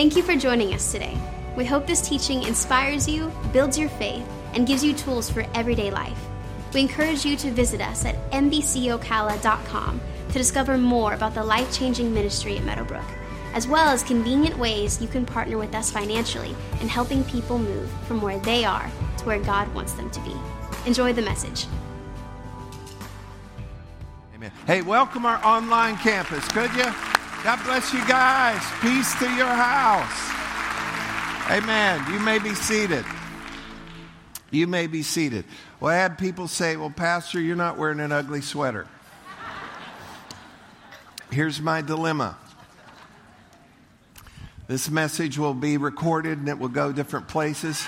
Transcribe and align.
Thank 0.00 0.16
you 0.16 0.22
for 0.22 0.34
joining 0.34 0.72
us 0.72 0.90
today. 0.90 1.14
We 1.58 1.66
hope 1.66 1.86
this 1.86 2.00
teaching 2.00 2.44
inspires 2.44 3.06
you, 3.06 3.30
builds 3.52 3.78
your 3.78 3.90
faith, 3.90 4.26
and 4.54 4.66
gives 4.66 4.82
you 4.82 4.94
tools 4.94 5.28
for 5.28 5.44
everyday 5.54 5.90
life. 5.90 6.18
We 6.72 6.80
encourage 6.80 7.26
you 7.26 7.36
to 7.36 7.50
visit 7.50 7.82
us 7.82 8.06
at 8.06 8.14
mbcocala.com 8.30 10.00
to 10.28 10.32
discover 10.32 10.78
more 10.78 11.12
about 11.12 11.34
the 11.34 11.44
life 11.44 11.70
changing 11.70 12.14
ministry 12.14 12.56
at 12.56 12.64
Meadowbrook, 12.64 13.04
as 13.52 13.68
well 13.68 13.90
as 13.90 14.02
convenient 14.02 14.56
ways 14.56 15.02
you 15.02 15.06
can 15.06 15.26
partner 15.26 15.58
with 15.58 15.74
us 15.74 15.90
financially 15.90 16.56
in 16.80 16.88
helping 16.88 17.22
people 17.24 17.58
move 17.58 17.90
from 18.08 18.22
where 18.22 18.38
they 18.38 18.64
are 18.64 18.90
to 19.18 19.24
where 19.26 19.38
God 19.38 19.68
wants 19.74 19.92
them 19.92 20.08
to 20.12 20.20
be. 20.20 20.34
Enjoy 20.86 21.12
the 21.12 21.20
message. 21.20 21.66
Amen. 24.34 24.50
Hey, 24.66 24.80
welcome 24.80 25.26
our 25.26 25.44
online 25.44 25.98
campus, 25.98 26.48
could 26.48 26.72
you? 26.72 26.90
God 27.42 27.64
bless 27.64 27.92
you 27.94 28.06
guys. 28.06 28.62
Peace 28.82 29.14
to 29.18 29.24
your 29.34 29.46
house. 29.46 30.30
Amen. 31.50 32.04
You 32.12 32.20
may 32.20 32.38
be 32.38 32.54
seated. 32.54 33.04
You 34.50 34.66
may 34.66 34.86
be 34.86 35.02
seated. 35.02 35.46
Well, 35.80 35.90
I 35.90 35.96
had 35.96 36.18
people 36.18 36.48
say, 36.48 36.76
Well, 36.76 36.90
Pastor, 36.90 37.40
you're 37.40 37.56
not 37.56 37.78
wearing 37.78 38.00
an 38.00 38.12
ugly 38.12 38.42
sweater. 38.42 38.86
Here's 41.30 41.62
my 41.62 41.80
dilemma. 41.80 42.36
This 44.66 44.90
message 44.90 45.38
will 45.38 45.54
be 45.54 45.78
recorded 45.78 46.38
and 46.38 46.48
it 46.48 46.58
will 46.58 46.68
go 46.68 46.92
different 46.92 47.26
places. 47.26 47.86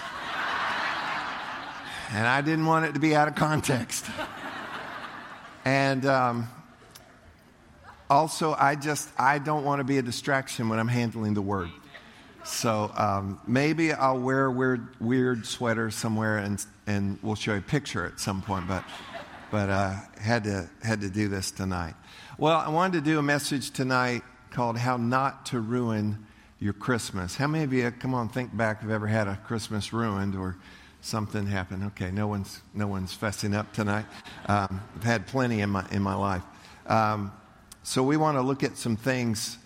And 2.11 2.27
I 2.27 2.41
didn't 2.41 2.67
want 2.67 2.87
it 2.87 2.95
to 2.95 3.01
be 3.01 3.15
out 3.15 3.29
of 3.29 3.35
context. 3.35 4.07
And 5.65 6.07
um, 6.07 6.49
also, 8.13 8.55
I 8.59 8.75
just, 8.75 9.09
I 9.19 9.39
don't 9.39 9.65
want 9.65 9.81
to 9.81 9.85
be 9.85 9.97
a 9.97 10.03
distraction 10.03 10.69
when 10.69 10.79
I'm 10.79 10.89
handling 10.89 11.33
the 11.33 11.41
word. 11.41 11.71
So 12.45 12.93
um, 12.95 13.41
maybe 13.47 13.93
I'll 13.93 14.19
wear 14.19 14.47
a 14.47 14.51
weird, 14.51 15.01
weird 15.01 15.47
sweater 15.47 15.91
somewhere 15.91 16.37
and, 16.39 16.63
and 16.87 17.19
we'll 17.23 17.37
show 17.37 17.53
you 17.53 17.59
a 17.59 17.63
picture 17.63 18.05
at 18.05 18.21
some 18.21 18.43
point. 18.43 18.69
But, 18.69 18.85
but 19.51 19.71
uh, 19.71 19.95
had, 20.21 20.45
to, 20.45 20.69
had 20.83 21.01
to 21.01 21.09
do 21.09 21.29
this 21.29 21.51
tonight. 21.51 21.95
Well, 22.37 22.59
I 22.59 22.69
wanted 22.69 23.03
to 23.03 23.11
do 23.11 23.19
a 23.19 23.23
message 23.23 23.71
tonight 23.71 24.23
called 24.51 24.77
How 24.77 24.99
Not 24.99 25.47
to 25.47 25.61
Ruin 25.61 26.27
Your 26.61 26.75
Christmas. 26.75 27.35
How 27.37 27.47
many 27.47 27.65
of 27.65 27.73
you, 27.73 27.91
come 27.93 28.13
on, 28.13 28.29
think 28.29 28.55
back, 28.55 28.83
have 28.83 28.91
ever 28.91 29.07
had 29.07 29.27
a 29.27 29.37
Christmas 29.47 29.95
ruined 29.95 30.37
or 30.37 30.59
something 31.01 31.47
happened? 31.47 31.85
Okay, 31.85 32.11
no 32.11 32.27
one's, 32.27 32.61
no 32.75 32.89
one's 32.89 33.17
fessing 33.17 33.55
up 33.57 33.73
tonight. 33.73 34.05
Um, 34.47 34.83
I've 34.97 35.05
had 35.05 35.27
plenty 35.27 35.63
in 35.63 35.71
my, 35.71 35.87
in 35.91 36.03
my 36.03 36.15
life. 36.15 36.43
Um, 36.87 37.33
so 37.83 38.03
we 38.03 38.17
want 38.17 38.37
to 38.37 38.43
look 38.43 38.63
at 38.63 38.77
some 38.77 38.97
things 38.97 39.59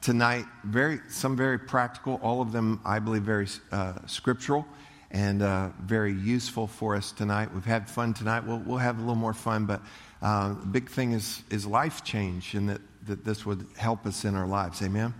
tonight, 0.00 0.44
very, 0.64 1.00
some 1.08 1.36
very 1.36 1.58
practical, 1.58 2.20
all 2.22 2.40
of 2.40 2.52
them, 2.52 2.80
I 2.84 2.98
believe, 2.98 3.22
very 3.22 3.48
uh, 3.72 3.94
scriptural 4.06 4.66
and 5.10 5.42
uh, 5.42 5.70
very 5.82 6.12
useful 6.12 6.66
for 6.66 6.94
us 6.94 7.12
tonight. 7.12 7.52
We've 7.52 7.64
had 7.64 7.88
fun 7.88 8.14
tonight. 8.14 8.44
We'll, 8.46 8.58
we'll 8.58 8.78
have 8.78 8.98
a 8.98 9.00
little 9.00 9.14
more 9.14 9.34
fun, 9.34 9.66
but 9.66 9.82
uh, 10.22 10.50
the 10.50 10.66
big 10.66 10.90
thing 10.90 11.12
is, 11.12 11.42
is 11.50 11.66
life 11.66 12.04
change 12.04 12.54
and 12.54 12.68
that, 12.68 12.80
that 13.06 13.24
this 13.24 13.46
would 13.46 13.66
help 13.76 14.06
us 14.06 14.24
in 14.24 14.34
our 14.34 14.46
lives. 14.46 14.82
Amen? 14.82 15.14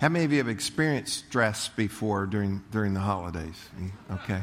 How 0.00 0.08
many 0.08 0.24
of 0.24 0.32
you 0.32 0.38
have 0.38 0.48
experienced 0.48 1.26
stress 1.26 1.68
before 1.68 2.26
during, 2.26 2.62
during 2.70 2.94
the 2.94 3.00
holidays? 3.00 3.68
Okay. 4.10 4.42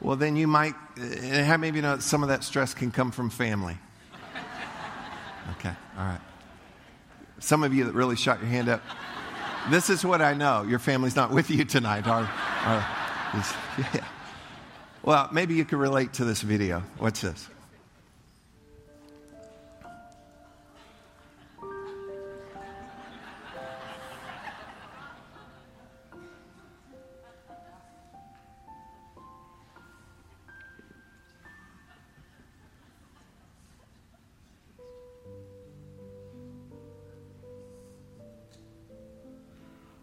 Well, 0.00 0.16
then 0.16 0.36
you 0.36 0.46
might, 0.46 0.74
and 0.96 1.44
how 1.46 1.56
many 1.56 1.70
of 1.70 1.76
you 1.76 1.82
know 1.82 1.98
some 1.98 2.22
of 2.22 2.28
that 2.28 2.44
stress 2.44 2.72
can 2.72 2.90
come 2.90 3.10
from 3.10 3.30
family? 3.30 3.76
Okay, 5.58 5.72
all 5.96 6.04
right. 6.04 6.20
Some 7.40 7.62
of 7.62 7.72
you 7.72 7.84
that 7.84 7.94
really 7.94 8.16
shot 8.16 8.40
your 8.40 8.48
hand 8.48 8.68
up, 8.68 8.82
this 9.70 9.90
is 9.90 10.04
what 10.04 10.20
I 10.22 10.34
know. 10.34 10.62
Your 10.62 10.78
family's 10.78 11.16
not 11.16 11.30
with 11.30 11.50
you 11.50 11.64
tonight. 11.64 12.04
Yeah. 12.06 14.04
Well, 15.02 15.28
maybe 15.32 15.54
you 15.54 15.64
can 15.64 15.78
relate 15.78 16.14
to 16.14 16.24
this 16.24 16.42
video. 16.42 16.82
What's 16.98 17.20
this? 17.20 17.48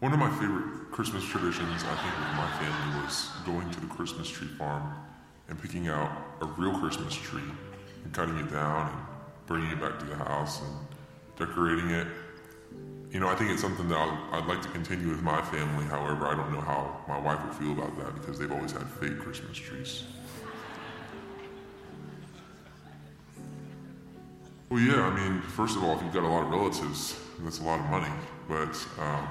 One 0.05 0.13
of 0.13 0.19
my 0.19 0.29
favorite 0.37 0.91
Christmas 0.91 1.25
traditions, 1.25 1.83
I 1.83 1.95
think, 1.95 2.13
with 2.19 2.37
my 2.37 2.47
family 2.59 3.03
was 3.03 3.31
going 3.43 3.71
to 3.71 3.81
the 3.81 3.87
Christmas 3.87 4.29
tree 4.29 4.49
farm 4.49 4.93
and 5.49 5.59
picking 5.59 5.87
out 5.87 6.11
a 6.41 6.45
real 6.45 6.79
Christmas 6.79 7.15
tree 7.15 7.49
and 8.03 8.13
cutting 8.13 8.37
it 8.37 8.51
down 8.51 8.91
and 8.91 8.99
bringing 9.47 9.71
it 9.71 9.81
back 9.81 9.97
to 9.97 10.05
the 10.05 10.15
house 10.15 10.61
and 10.61 10.71
decorating 11.39 11.89
it. 11.89 12.05
You 13.09 13.19
know, 13.19 13.27
I 13.27 13.35
think 13.35 13.49
it's 13.49 13.63
something 13.63 13.89
that 13.89 13.97
i 13.97 14.37
would 14.37 14.45
like 14.45 14.61
to 14.61 14.67
continue 14.67 15.09
with 15.09 15.23
my 15.23 15.41
family. 15.41 15.85
However, 15.85 16.27
I 16.27 16.35
don't 16.35 16.53
know 16.53 16.61
how 16.61 17.03
my 17.07 17.17
wife 17.17 17.43
would 17.43 17.55
feel 17.55 17.71
about 17.71 17.97
that 17.97 18.13
because 18.13 18.37
they've 18.37 18.51
always 18.51 18.73
had 18.73 18.87
fake 18.87 19.17
Christmas 19.17 19.57
trees. 19.57 20.03
Well, 24.69 24.81
yeah, 24.81 25.01
I 25.01 25.15
mean, 25.19 25.41
first 25.41 25.75
of 25.75 25.83
all, 25.83 25.97
if 25.97 26.03
you've 26.03 26.13
got 26.13 26.21
a 26.21 26.27
lot 26.27 26.43
of 26.43 26.51
relatives, 26.51 27.19
that's 27.39 27.57
a 27.57 27.63
lot 27.63 27.79
of 27.79 27.87
money. 27.87 28.13
But 28.47 28.87
um, 28.99 29.27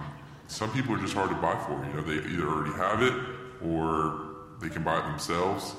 some 0.47 0.71
people 0.73 0.95
are 0.95 0.99
just 0.99 1.15
hard 1.15 1.31
to 1.31 1.37
buy 1.37 1.57
for. 1.67 1.85
You 1.87 1.93
know, 1.95 2.03
they 2.03 2.29
either 2.29 2.47
already 2.49 2.75
have 2.75 3.03
it 3.03 3.15
or 3.63 4.21
they 4.61 4.69
can 4.69 4.83
buy 4.83 4.99
it 4.99 5.03
themselves. 5.03 5.75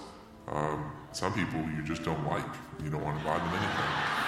Um, 0.48 0.92
some 1.12 1.34
people 1.34 1.60
you 1.60 1.84
just 1.84 2.04
don't 2.04 2.26
like. 2.28 2.46
You 2.84 2.90
don't 2.90 3.04
want 3.04 3.20
to 3.20 3.26
buy 3.26 3.38
them 3.38 3.48
anything. 3.50 4.26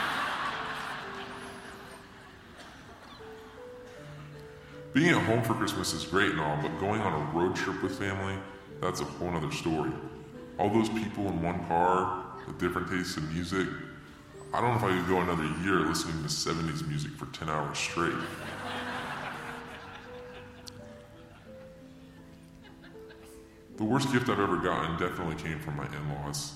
Being 4.93 5.09
at 5.09 5.21
home 5.23 5.43
for 5.43 5.53
Christmas 5.53 5.93
is 5.93 6.05
great 6.05 6.31
and 6.31 6.39
all, 6.39 6.57
but 6.61 6.79
going 6.79 7.01
on 7.01 7.13
a 7.13 7.37
road 7.37 7.55
trip 7.55 7.83
with 7.83 7.99
family, 7.99 8.35
that's 8.81 9.01
a 9.01 9.03
whole 9.03 9.29
other 9.35 9.51
story. 9.51 9.91
All 10.57 10.69
those 10.69 10.89
people 10.89 11.27
in 11.27 11.41
one 11.41 11.63
car 11.67 12.23
with 12.47 12.57
different 12.57 12.89
tastes 12.89 13.17
in 13.17 13.31
music, 13.31 13.67
I 14.53 14.61
don't 14.61 14.71
know 14.71 14.77
if 14.77 14.83
I 14.83 14.97
could 14.97 15.07
go 15.07 15.21
another 15.21 15.45
year 15.63 15.81
listening 15.81 16.23
to 16.23 16.29
70s 16.29 16.87
music 16.87 17.11
for 17.11 17.25
10 17.27 17.49
hours 17.49 17.77
straight. 17.77 18.15
The 23.77 23.83
worst 23.83 24.11
gift 24.11 24.27
I've 24.27 24.39
ever 24.39 24.57
gotten 24.57 24.97
definitely 24.97 25.35
came 25.35 25.59
from 25.59 25.77
my 25.77 25.85
in 25.85 26.13
laws. 26.15 26.53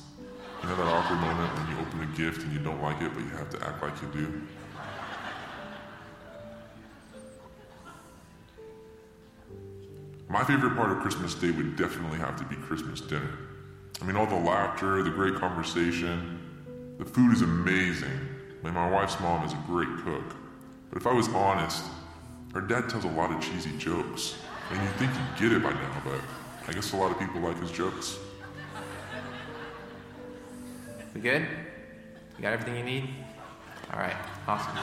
You 0.63 0.69
know 0.69 0.75
that 0.75 0.87
awkward 0.87 1.19
moment 1.19 1.55
when 1.55 1.69
you 1.69 1.79
open 1.79 2.01
a 2.01 2.17
gift 2.17 2.41
and 2.41 2.51
you 2.51 2.57
don't 2.57 2.81
like 2.81 2.99
it, 2.99 3.13
but 3.13 3.23
you 3.23 3.29
have 3.29 3.51
to 3.51 3.63
act 3.63 3.83
like 3.83 3.93
you 4.01 4.07
do? 4.07 4.41
My 10.29 10.43
favorite 10.43 10.75
part 10.75 10.91
of 10.91 10.97
Christmas 10.99 11.35
Day 11.35 11.51
would 11.51 11.75
definitely 11.75 12.17
have 12.17 12.37
to 12.37 12.45
be 12.45 12.55
Christmas 12.55 13.01
dinner. 13.01 13.37
I 14.01 14.05
mean, 14.05 14.15
all 14.15 14.25
the 14.25 14.33
laughter, 14.33 15.03
the 15.03 15.11
great 15.11 15.35
conversation, 15.35 16.39
the 16.97 17.05
food 17.05 17.33
is 17.33 17.43
amazing. 17.43 18.19
I 18.61 18.65
mean, 18.65 18.73
my 18.73 18.89
wife's 18.89 19.19
mom 19.19 19.45
is 19.45 19.53
a 19.53 19.63
great 19.67 19.89
cook. 20.03 20.35
But 20.89 20.97
if 20.97 21.05
I 21.05 21.13
was 21.13 21.27
honest, 21.29 21.83
her 22.55 22.61
dad 22.61 22.89
tells 22.89 23.03
a 23.03 23.09
lot 23.09 23.31
of 23.31 23.39
cheesy 23.41 23.77
jokes. 23.77 24.37
I 24.69 24.73
mean, 24.73 24.83
you'd 24.83 24.95
think 24.95 25.11
you'd 25.13 25.49
get 25.49 25.55
it 25.55 25.61
by 25.61 25.71
now, 25.71 26.01
but 26.03 26.19
I 26.67 26.73
guess 26.73 26.93
a 26.93 26.95
lot 26.95 27.11
of 27.11 27.19
people 27.19 27.41
like 27.41 27.59
his 27.59 27.71
jokes. 27.71 28.17
We 31.13 31.21
good? 31.21 31.41
You 32.37 32.41
got 32.41 32.53
everything 32.53 32.77
you 32.77 32.83
need? 32.83 33.09
All 33.93 33.99
right, 33.99 34.15
awesome. 34.47 34.77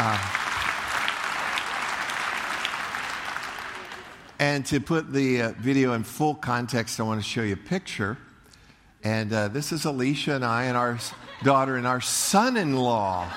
Uh, 0.00 0.16
and 4.38 4.64
to 4.66 4.80
put 4.80 5.12
the 5.12 5.42
uh, 5.42 5.52
video 5.58 5.94
in 5.94 6.04
full 6.04 6.34
context, 6.34 7.00
I 7.00 7.02
want 7.02 7.20
to 7.20 7.26
show 7.26 7.42
you 7.42 7.54
a 7.54 7.56
picture. 7.56 8.18
And 9.02 9.32
uh, 9.32 9.48
this 9.48 9.72
is 9.72 9.84
Alicia 9.84 10.34
and 10.34 10.44
I 10.44 10.64
and 10.64 10.76
our 10.76 10.98
daughter 11.42 11.76
and 11.76 11.86
our 11.86 12.00
son 12.00 12.56
in 12.56 12.76
law. 12.76 13.28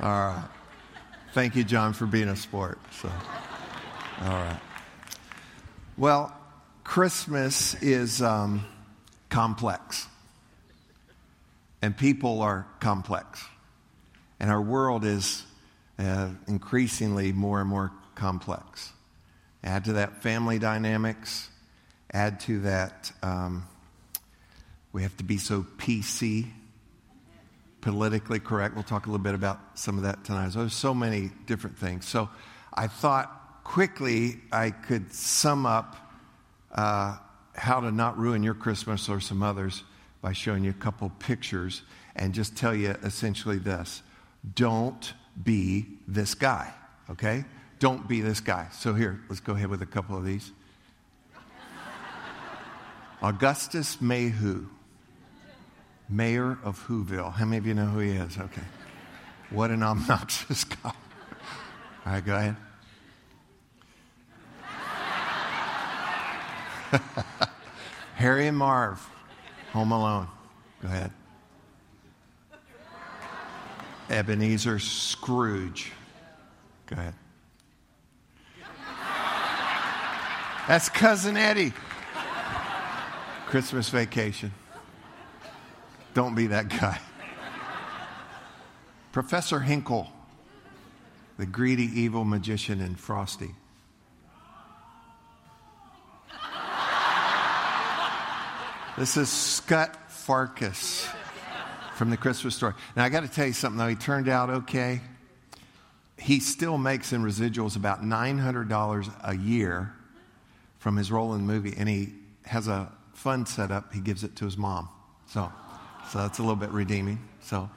All 0.00 0.10
right. 0.10 0.44
Thank 1.32 1.56
you, 1.56 1.64
John, 1.64 1.92
for 1.92 2.06
being 2.06 2.28
a 2.28 2.36
sport. 2.36 2.78
So, 3.00 3.10
all 4.20 4.28
right. 4.28 4.60
Well, 5.96 6.36
Christmas 6.84 7.74
is 7.82 8.20
um, 8.20 8.66
complex, 9.28 10.08
and 11.80 11.96
people 11.96 12.42
are 12.42 12.66
complex, 12.80 13.44
and 14.40 14.50
our 14.50 14.60
world 14.60 15.04
is 15.04 15.44
uh, 15.98 16.30
increasingly 16.48 17.32
more 17.32 17.60
and 17.60 17.68
more 17.70 17.92
complex. 18.14 18.92
Add 19.62 19.84
to 19.84 19.92
that 19.94 20.22
family 20.22 20.58
dynamics, 20.58 21.48
add 22.12 22.40
to 22.40 22.60
that, 22.60 23.12
um, 23.22 23.66
we 24.92 25.02
have 25.02 25.16
to 25.16 25.24
be 25.24 25.38
so 25.38 25.66
PC, 25.78 26.46
politically 27.80 28.40
correct. 28.40 28.74
We'll 28.74 28.84
talk 28.84 29.06
a 29.06 29.10
little 29.10 29.22
bit 29.22 29.34
about 29.34 29.58
some 29.74 29.96
of 29.96 30.04
that 30.04 30.24
tonight. 30.24 30.52
There's 30.52 30.74
so 30.74 30.94
many 30.94 31.30
different 31.46 31.78
things. 31.78 32.06
So 32.06 32.28
I 32.72 32.86
thought 32.86 33.64
quickly 33.64 34.40
I 34.50 34.70
could 34.70 35.12
sum 35.12 35.66
up 35.66 35.96
uh, 36.72 37.16
how 37.54 37.80
to 37.80 37.90
not 37.90 38.18
ruin 38.18 38.42
your 38.42 38.54
Christmas 38.54 39.08
or 39.08 39.20
some 39.20 39.42
others 39.42 39.82
by 40.20 40.32
showing 40.32 40.64
you 40.64 40.70
a 40.70 40.74
couple 40.74 41.10
pictures 41.18 41.82
and 42.14 42.34
just 42.34 42.56
tell 42.56 42.74
you 42.74 42.90
essentially 43.02 43.58
this 43.58 44.02
don't 44.54 45.12
be 45.42 45.86
this 46.06 46.34
guy, 46.34 46.72
okay? 47.10 47.44
Don't 47.78 48.08
be 48.08 48.20
this 48.20 48.40
guy. 48.40 48.68
So 48.72 48.94
here, 48.94 49.20
let's 49.28 49.40
go 49.40 49.54
ahead 49.54 49.68
with 49.68 49.82
a 49.82 49.86
couple 49.86 50.16
of 50.16 50.24
these. 50.24 50.52
Augustus 53.22 53.96
Maywho, 53.96 54.66
mayor 56.08 56.58
of 56.64 56.84
Whoville. 56.88 57.32
How 57.32 57.44
many 57.44 57.58
of 57.58 57.66
you 57.66 57.74
know 57.74 57.86
who 57.86 58.00
he 58.00 58.10
is? 58.10 58.36
Okay. 58.36 58.62
What 59.50 59.70
an 59.70 59.82
obnoxious 59.82 60.64
guy. 60.82 60.92
All 62.04 62.12
right, 62.12 62.24
go 62.24 62.34
ahead. 62.34 62.56
Harry 68.16 68.48
and 68.48 68.56
Marv, 68.56 69.08
Home 69.72 69.92
Alone. 69.92 70.26
Go 70.82 70.88
ahead. 70.88 71.12
Ebenezer 74.10 74.78
Scrooge. 74.78 75.92
Go 76.86 76.96
ahead. 76.96 77.14
That's 80.66 80.88
Cousin 80.88 81.36
Eddie. 81.36 81.72
Christmas 83.52 83.90
vacation. 83.90 84.50
Don't 86.14 86.34
be 86.34 86.46
that 86.46 86.70
guy. 86.70 86.98
Professor 89.12 89.60
Hinkle, 89.60 90.10
the 91.36 91.44
greedy, 91.44 91.84
evil 91.84 92.24
magician 92.24 92.80
in 92.80 92.94
Frosty. 92.94 93.50
This 98.96 99.18
is 99.18 99.28
Scut 99.28 99.98
Farkas 100.08 101.06
from 101.96 102.08
the 102.08 102.16
Christmas 102.16 102.54
story. 102.54 102.72
Now, 102.96 103.04
I 103.04 103.10
got 103.10 103.20
to 103.20 103.28
tell 103.28 103.46
you 103.46 103.52
something, 103.52 103.76
though. 103.76 103.88
He 103.88 103.96
turned 103.96 104.30
out 104.30 104.48
okay. 104.48 105.02
He 106.16 106.40
still 106.40 106.78
makes 106.78 107.12
in 107.12 107.22
residuals 107.22 107.76
about 107.76 108.02
$900 108.02 109.12
a 109.22 109.36
year 109.36 109.92
from 110.78 110.96
his 110.96 111.12
role 111.12 111.34
in 111.34 111.46
the 111.46 111.52
movie, 111.52 111.74
and 111.76 111.86
he 111.86 112.14
has 112.46 112.66
a 112.66 112.90
fund 113.22 113.46
set 113.46 113.70
up. 113.70 113.94
He 113.94 114.00
gives 114.00 114.24
it 114.24 114.34
to 114.36 114.44
his 114.44 114.58
mom. 114.58 114.88
So, 115.28 115.50
so 116.10 116.18
that's 116.18 116.40
a 116.40 116.42
little 116.42 116.56
bit 116.56 116.70
redeeming. 116.70 117.20
So, 117.40 117.70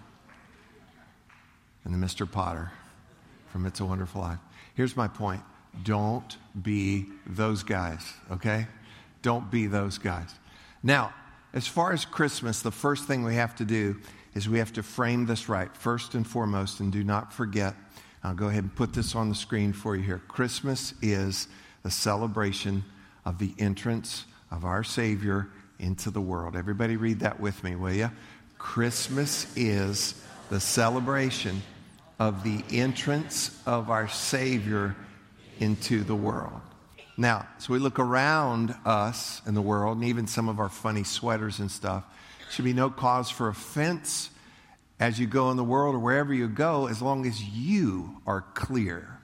and 1.84 1.94
then 1.94 2.02
Mr. 2.02 2.30
Potter 2.30 2.72
from 3.52 3.68
It's 3.68 3.80
a 3.80 3.86
Wonderful 3.86 4.22
Life. 4.22 4.40
Here's 4.74 4.98
my 4.98 5.08
point 5.08 5.42
don't 5.84 6.38
be 6.64 7.06
those 7.28 7.62
guys, 7.62 8.02
okay? 8.32 8.66
Don't 9.22 9.52
be 9.52 9.68
those 9.68 10.00
guys. 10.00 10.34
Now, 10.82 11.14
as 11.54 11.68
far 11.68 11.94
as 11.94 12.06
Christmas, 12.06 12.64
the 12.64 12.72
first 12.72 13.06
thing 13.06 13.24
we 13.24 13.36
have 13.36 13.56
to 13.58 13.66
do 13.66 13.98
is 14.34 14.50
we 14.50 14.58
have 14.58 14.74
to 14.74 14.84
frame 14.84 15.28
this 15.28 15.48
right, 15.48 15.76
first 15.78 16.16
and 16.16 16.26
foremost, 16.26 16.80
and 16.80 16.92
do 16.92 17.04
not 17.04 17.32
forget. 17.32 17.76
I'll 18.24 18.34
go 18.34 18.48
ahead 18.48 18.64
and 18.64 18.76
put 18.76 18.94
this 18.94 19.16
on 19.16 19.30
the 19.30 19.36
screen 19.36 19.74
for 19.74 19.96
you 19.96 20.02
here. 20.02 20.22
Christmas 20.28 20.96
is 21.04 21.48
the 21.84 21.92
celebration 21.92 22.84
of 23.26 23.38
the 23.38 23.54
entrance 23.60 24.26
of 24.56 24.66
our 24.66 24.84
Savior 24.84 25.50
into 25.80 26.10
the 26.10 26.22
world. 26.22 26.56
Everybody 26.56 26.96
read 26.96 27.20
that 27.20 27.40
with 27.40 27.64
me, 27.64 27.76
will 27.76 27.94
you? 27.94 28.10
Christmas 28.58 29.56
is 29.58 30.22
the 30.50 30.60
celebration 30.60 31.62
of 32.20 32.44
the 32.44 32.64
entrance 32.72 33.62
of 33.66 33.90
our 33.90 34.08
Savior 34.08 34.96
into 35.60 36.04
the 36.04 36.16
world. 36.16 36.62
Now, 37.18 37.48
so 37.60 37.74
we 37.74 37.80
look 37.80 38.00
around 38.00 38.76
us 38.86 39.42
in 39.46 39.54
the 39.54 39.62
world, 39.62 39.98
and 39.98 40.06
even 40.06 40.28
some 40.28 40.50
of 40.50 40.60
our 40.60 40.70
funny 40.70 41.04
sweaters 41.04 41.60
and 41.60 41.70
stuff, 41.70 42.04
should 42.50 42.66
be 42.66 42.74
no 42.74 42.90
cause 42.90 43.30
for 43.30 43.50
offense 43.50 44.30
as 45.00 45.20
you 45.20 45.28
go 45.28 45.52
in 45.52 45.58
the 45.58 45.64
world 45.64 45.96
or 45.96 46.00
wherever 46.00 46.34
you 46.34 46.48
go, 46.48 46.88
as 46.88 47.02
long 47.02 47.26
as 47.26 47.42
you 47.44 48.22
are 48.26 48.42
clear 48.54 49.15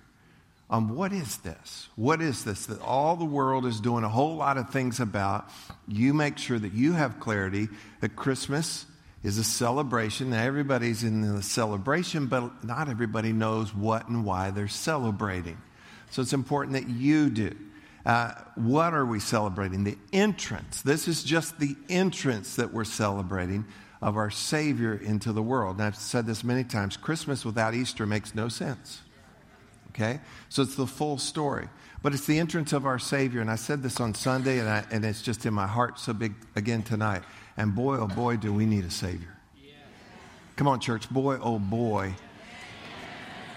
on 0.72 0.96
what 0.96 1.12
is 1.12 1.38
this? 1.38 1.90
What 1.96 2.22
is 2.22 2.46
this 2.46 2.66
that 2.68 2.82
all 2.82 3.18
the 3.18 3.26
world 3.26 3.66
is 3.66 3.82
doing 3.82 4.06
a 4.06 4.10
whole 4.10 4.38
lot 4.38 4.58
of 4.58 4.70
things 4.70 5.02
about? 5.02 5.50
You 5.88 6.14
make 6.14 6.38
sure 6.38 6.58
that 6.58 6.74
you 6.74 6.94
have 6.94 7.20
clarity 7.20 7.68
that 8.00 8.16
Christmas 8.16 8.86
is 9.22 9.38
a 9.38 9.44
celebration. 9.44 10.30
Now, 10.32 10.42
everybody's 10.42 11.04
in 11.04 11.36
the 11.36 11.44
celebration, 11.44 12.28
but 12.28 12.64
not 12.64 12.90
everybody 12.90 13.34
knows 13.34 13.76
what 13.76 14.08
and 14.08 14.24
why 14.26 14.50
they're 14.52 14.70
celebrating. 14.70 15.58
So 16.10 16.22
it's 16.22 16.34
important 16.34 16.74
that 16.74 16.90
you 16.90 17.30
do. 17.30 17.56
Uh, 18.06 18.34
what 18.56 18.94
are 18.94 19.06
we 19.06 19.20
celebrating? 19.20 19.84
The 19.84 19.98
entrance. 20.12 20.82
This 20.82 21.08
is 21.08 21.24
just 21.24 21.60
the 21.60 21.76
entrance 21.90 22.56
that 22.56 22.74
we're 22.74 22.86
celebrating 22.86 23.66
of 24.02 24.18
our 24.18 24.32
Savior 24.32 24.96
into 24.96 25.34
the 25.34 25.44
world. 25.44 25.76
And 25.76 25.86
I've 25.86 25.96
said 25.96 26.26
this 26.26 26.44
many 26.44 26.64
times 26.64 26.98
Christmas 26.98 27.46
without 27.46 27.76
Easter 27.76 28.08
makes 28.08 28.34
no 28.34 28.48
sense. 28.48 29.02
Okay? 29.92 30.20
So 30.50 30.62
it's 30.62 30.76
the 30.76 30.88
full 30.88 31.18
story. 31.18 31.68
But 32.02 32.14
it's 32.14 32.26
the 32.26 32.40
entrance 32.40 32.74
of 32.74 32.86
our 32.86 32.98
Savior. 32.98 33.42
And 33.42 33.52
I 33.52 33.56
said 33.56 33.84
this 33.84 34.00
on 34.00 34.14
Sunday, 34.16 34.60
and, 34.60 34.68
I, 34.68 34.84
and 34.92 35.06
it's 35.06 35.22
just 35.22 35.46
in 35.46 35.54
my 35.54 35.68
heart 35.68 36.00
so 36.00 36.14
big 36.14 36.34
again 36.56 36.82
tonight. 36.82 37.24
And 37.58 37.76
boy, 37.76 37.98
oh 37.98 38.08
boy, 38.08 38.38
do 38.38 38.52
we 38.52 38.66
need 38.66 38.86
a 38.86 38.92
Savior. 38.92 39.38
Come 40.56 40.68
on, 40.68 40.80
church. 40.80 41.10
Boy, 41.10 41.38
oh 41.42 41.60
boy, 41.60 42.14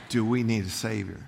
do 0.09 0.25
we 0.25 0.43
need 0.43 0.65
a 0.65 0.71
Savior. 0.71 1.21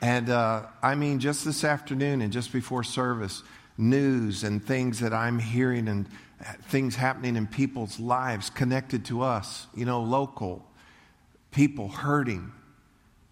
And 0.00 0.30
uh, 0.30 0.64
I 0.82 0.96
mean, 0.96 1.20
just 1.20 1.44
this 1.44 1.64
afternoon 1.64 2.22
and 2.22 2.32
just 2.32 2.52
before 2.52 2.82
service, 2.82 3.42
news 3.78 4.44
and 4.44 4.64
things 4.64 5.00
that 5.00 5.12
I'm 5.12 5.38
hearing 5.38 5.88
and 5.88 6.06
things 6.64 6.96
happening 6.96 7.36
in 7.36 7.46
people's 7.46 8.00
lives 8.00 8.50
connected 8.50 9.04
to 9.06 9.22
us, 9.22 9.66
you 9.74 9.84
know, 9.84 10.02
local, 10.02 10.66
people 11.52 11.88
hurting, 11.88 12.52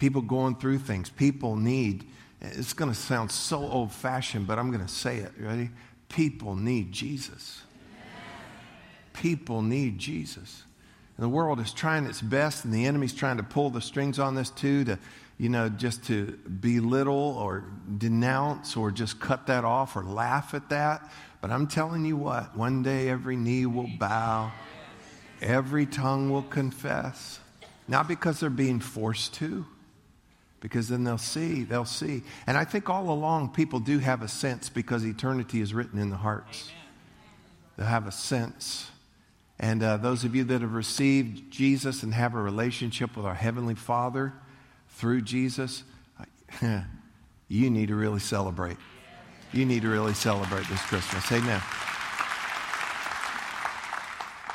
people 0.00 0.22
going 0.22 0.56
through 0.56 0.78
things, 0.78 1.08
people 1.08 1.54
need. 1.54 2.04
It's 2.40 2.72
going 2.72 2.90
to 2.90 2.96
sound 2.96 3.30
so 3.30 3.58
old 3.58 3.92
fashioned, 3.92 4.48
but 4.48 4.58
I'm 4.58 4.72
going 4.72 4.84
to 4.84 4.92
say 4.92 5.18
it. 5.18 5.30
Ready? 5.38 5.70
People 6.08 6.56
need 6.56 6.90
Jesus. 6.90 7.62
People 9.12 9.62
need 9.62 9.98
Jesus. 9.98 10.64
And 11.16 11.24
the 11.24 11.28
world 11.28 11.60
is 11.60 11.72
trying 11.72 12.06
its 12.06 12.20
best, 12.20 12.64
and 12.64 12.74
the 12.74 12.86
enemy's 12.86 13.14
trying 13.14 13.36
to 13.36 13.42
pull 13.44 13.70
the 13.70 13.80
strings 13.80 14.18
on 14.18 14.34
this 14.34 14.50
too 14.50 14.84
to 14.84 14.98
you 15.40 15.48
know, 15.48 15.70
just 15.70 16.04
to 16.04 16.38
belittle 16.60 17.14
or 17.38 17.64
denounce 17.96 18.76
or 18.76 18.90
just 18.90 19.18
cut 19.20 19.46
that 19.46 19.64
off 19.64 19.96
or 19.96 20.04
laugh 20.04 20.52
at 20.52 20.68
that. 20.68 21.10
But 21.40 21.50
I'm 21.50 21.66
telling 21.66 22.04
you 22.04 22.14
what, 22.18 22.54
one 22.54 22.82
day 22.82 23.08
every 23.08 23.36
knee 23.36 23.64
will 23.64 23.88
bow, 23.98 24.52
every 25.40 25.86
tongue 25.86 26.28
will 26.28 26.42
confess. 26.42 27.40
Not 27.88 28.06
because 28.06 28.38
they're 28.38 28.50
being 28.50 28.80
forced 28.80 29.32
to, 29.36 29.64
because 30.60 30.88
then 30.88 31.04
they'll 31.04 31.18
see, 31.18 31.64
they'll 31.64 31.84
see. 31.84 32.22
And 32.46 32.56
I 32.56 32.64
think 32.64 32.88
all 32.88 33.10
along 33.10 33.50
people 33.50 33.80
do 33.80 33.98
have 33.98 34.22
a 34.22 34.28
sense 34.28 34.68
because 34.68 35.04
eternity 35.04 35.60
is 35.60 35.72
written 35.72 35.98
in 35.98 36.10
the 36.10 36.16
hearts. 36.16 36.70
They'll 37.76 37.86
have 37.86 38.06
a 38.06 38.12
sense. 38.12 38.90
And 39.58 39.82
uh, 39.82 39.96
those 39.96 40.24
of 40.24 40.34
you 40.34 40.44
that 40.44 40.60
have 40.60 40.74
received 40.74 41.50
Jesus 41.50 42.02
and 42.02 42.14
have 42.14 42.34
a 42.34 42.40
relationship 42.40 43.16
with 43.16 43.26
our 43.26 43.34
Heavenly 43.34 43.74
Father, 43.74 44.32
through 44.88 45.22
Jesus, 45.22 45.82
you 47.48 47.70
need 47.70 47.88
to 47.88 47.94
really 47.94 48.20
celebrate. 48.20 48.76
You 49.52 49.64
need 49.64 49.82
to 49.82 49.88
really 49.88 50.14
celebrate 50.14 50.66
this 50.68 50.80
Christmas. 50.82 51.30
Amen. 51.32 51.60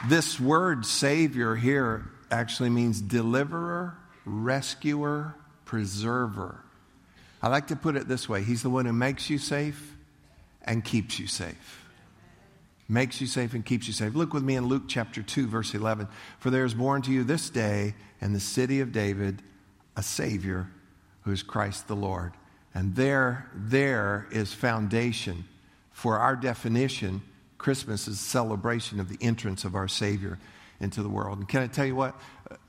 This 0.07 0.39
word 0.39 0.85
Savior 0.85 1.55
here 1.55 2.05
actually 2.29 2.69
means 2.69 3.01
deliverer, 3.01 3.97
rescuer, 4.23 5.35
preserver. 5.65 6.61
I 7.41 7.49
like 7.49 7.67
to 7.67 7.75
put 7.75 7.95
it 7.95 8.07
this 8.07 8.29
way 8.29 8.43
He's 8.43 8.63
the 8.63 8.69
one 8.69 8.85
who 8.85 8.93
makes 8.93 9.29
you 9.29 9.37
safe 9.37 9.95
and 10.63 10.83
keeps 10.83 11.19
you 11.19 11.27
safe. 11.27 11.81
Makes 12.87 13.19
you 13.19 13.27
safe 13.27 13.53
and 13.53 13.65
keeps 13.65 13.87
you 13.87 13.93
safe. 13.93 14.13
Look 14.13 14.33
with 14.33 14.43
me 14.43 14.55
in 14.55 14.67
Luke 14.67 14.83
chapter 14.87 15.23
2, 15.23 15.47
verse 15.47 15.73
11. 15.73 16.07
For 16.39 16.51
there 16.51 16.65
is 16.65 16.75
born 16.75 17.01
to 17.03 17.11
you 17.11 17.23
this 17.23 17.49
day 17.49 17.95
in 18.21 18.33
the 18.33 18.39
city 18.39 18.79
of 18.79 18.91
David 18.91 19.41
a 19.97 20.03
Savior 20.03 20.69
who 21.23 21.31
is 21.31 21.41
Christ 21.41 21.87
the 21.87 21.95
Lord. 21.95 22.33
And 22.75 22.95
there, 22.95 23.49
there 23.55 24.27
is 24.31 24.53
foundation 24.53 25.45
for 25.91 26.19
our 26.19 26.35
definition. 26.35 27.23
Christmas 27.57 28.07
is 28.07 28.19
celebration 28.19 28.99
of 28.99 29.09
the 29.09 29.17
entrance 29.19 29.65
of 29.65 29.75
our 29.75 29.87
Savior 29.87 30.37
into 30.79 31.01
the 31.01 31.09
world. 31.09 31.39
And 31.39 31.47
can 31.47 31.61
I 31.61 31.67
tell 31.67 31.85
you 31.85 31.95
what? 31.95 32.19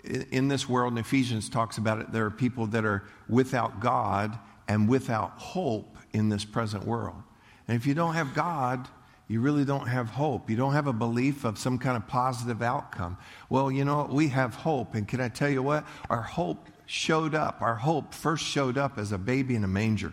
In 0.04 0.48
this 0.48 0.68
world, 0.68 0.92
and 0.92 0.98
Ephesians 0.98 1.48
talks 1.48 1.78
about 1.78 2.00
it, 2.00 2.12
there 2.12 2.25
are 2.25 2.30
people 2.30 2.66
that 2.68 2.84
are 2.84 3.04
without 3.28 3.80
God 3.80 4.38
and 4.68 4.88
without 4.88 5.32
hope 5.38 5.96
in 6.12 6.28
this 6.28 6.44
present 6.44 6.84
world. 6.84 7.22
And 7.68 7.76
if 7.76 7.86
you 7.86 7.94
don't 7.94 8.14
have 8.14 8.34
God, 8.34 8.88
you 9.28 9.40
really 9.40 9.64
don't 9.64 9.88
have 9.88 10.08
hope. 10.08 10.48
You 10.48 10.56
don't 10.56 10.72
have 10.72 10.86
a 10.86 10.92
belief 10.92 11.44
of 11.44 11.58
some 11.58 11.78
kind 11.78 11.96
of 11.96 12.06
positive 12.06 12.62
outcome. 12.62 13.18
Well, 13.50 13.72
you 13.72 13.84
know, 13.84 14.08
we 14.10 14.28
have 14.28 14.54
hope. 14.54 14.94
And 14.94 15.06
can 15.06 15.20
I 15.20 15.28
tell 15.28 15.48
you 15.50 15.62
what? 15.62 15.84
Our 16.08 16.22
hope 16.22 16.68
showed 16.86 17.34
up. 17.34 17.60
Our 17.60 17.75
hope 17.75 18.14
first 18.14 18.44
showed 18.44 18.78
up 18.78 18.98
as 18.98 19.10
a 19.10 19.18
baby 19.18 19.56
in 19.56 19.64
a 19.64 19.68
manger. 19.68 20.12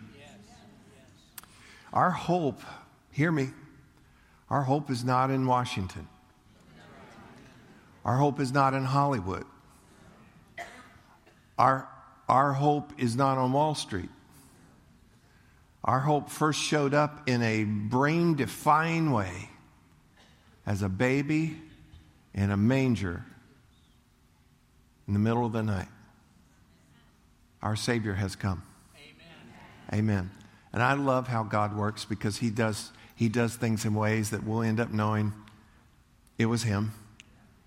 Our 1.92 2.10
hope, 2.10 2.60
hear 3.12 3.30
me, 3.30 3.50
our 4.50 4.62
hope 4.62 4.90
is 4.90 5.04
not 5.04 5.30
in 5.30 5.46
Washington. 5.46 6.08
Our 8.04 8.16
hope 8.18 8.38
is 8.38 8.52
not 8.52 8.74
in 8.74 8.84
Hollywood. 8.84 9.44
Our, 11.58 11.88
our 12.28 12.52
hope 12.52 12.92
is 12.98 13.16
not 13.16 13.38
on 13.38 13.52
Wall 13.52 13.74
Street. 13.74 14.10
Our 15.84 16.00
hope 16.00 16.30
first 16.30 16.60
showed 16.60 16.94
up 16.94 17.28
in 17.28 17.42
a 17.42 17.64
brain 17.64 18.34
defying 18.34 19.12
way 19.12 19.50
as 20.66 20.82
a 20.82 20.88
baby 20.88 21.56
in 22.34 22.50
a 22.50 22.56
manger 22.56 23.24
in 25.06 25.14
the 25.14 25.20
middle 25.20 25.44
of 25.44 25.52
the 25.52 25.62
night. 25.62 25.88
Our 27.62 27.76
Savior 27.76 28.14
has 28.14 28.34
come. 28.36 28.62
Amen. 28.96 30.00
Amen. 30.00 30.30
And 30.72 30.82
I 30.82 30.94
love 30.94 31.28
how 31.28 31.42
God 31.42 31.76
works 31.76 32.04
because 32.04 32.38
He 32.38 32.50
does, 32.50 32.90
he 33.14 33.28
does 33.28 33.54
things 33.56 33.84
in 33.84 33.94
ways 33.94 34.30
that 34.30 34.44
we'll 34.44 34.62
end 34.62 34.80
up 34.80 34.90
knowing 34.90 35.32
it 36.38 36.46
was 36.46 36.64
Him. 36.64 36.92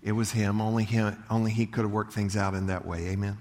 It 0.02 0.12
was 0.12 0.32
Him. 0.32 0.60
Only, 0.60 0.84
him, 0.84 1.22
only 1.30 1.50
He 1.50 1.66
could 1.66 1.82
have 1.82 1.90
worked 1.90 2.12
things 2.12 2.36
out 2.36 2.54
in 2.54 2.68
that 2.68 2.86
way. 2.86 3.08
Amen. 3.08 3.38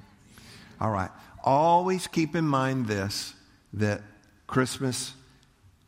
All 0.79 0.91
right. 0.91 1.09
Always 1.43 2.07
keep 2.07 2.35
in 2.35 2.47
mind 2.47 2.87
this 2.87 3.33
that 3.73 4.01
Christmas 4.47 5.13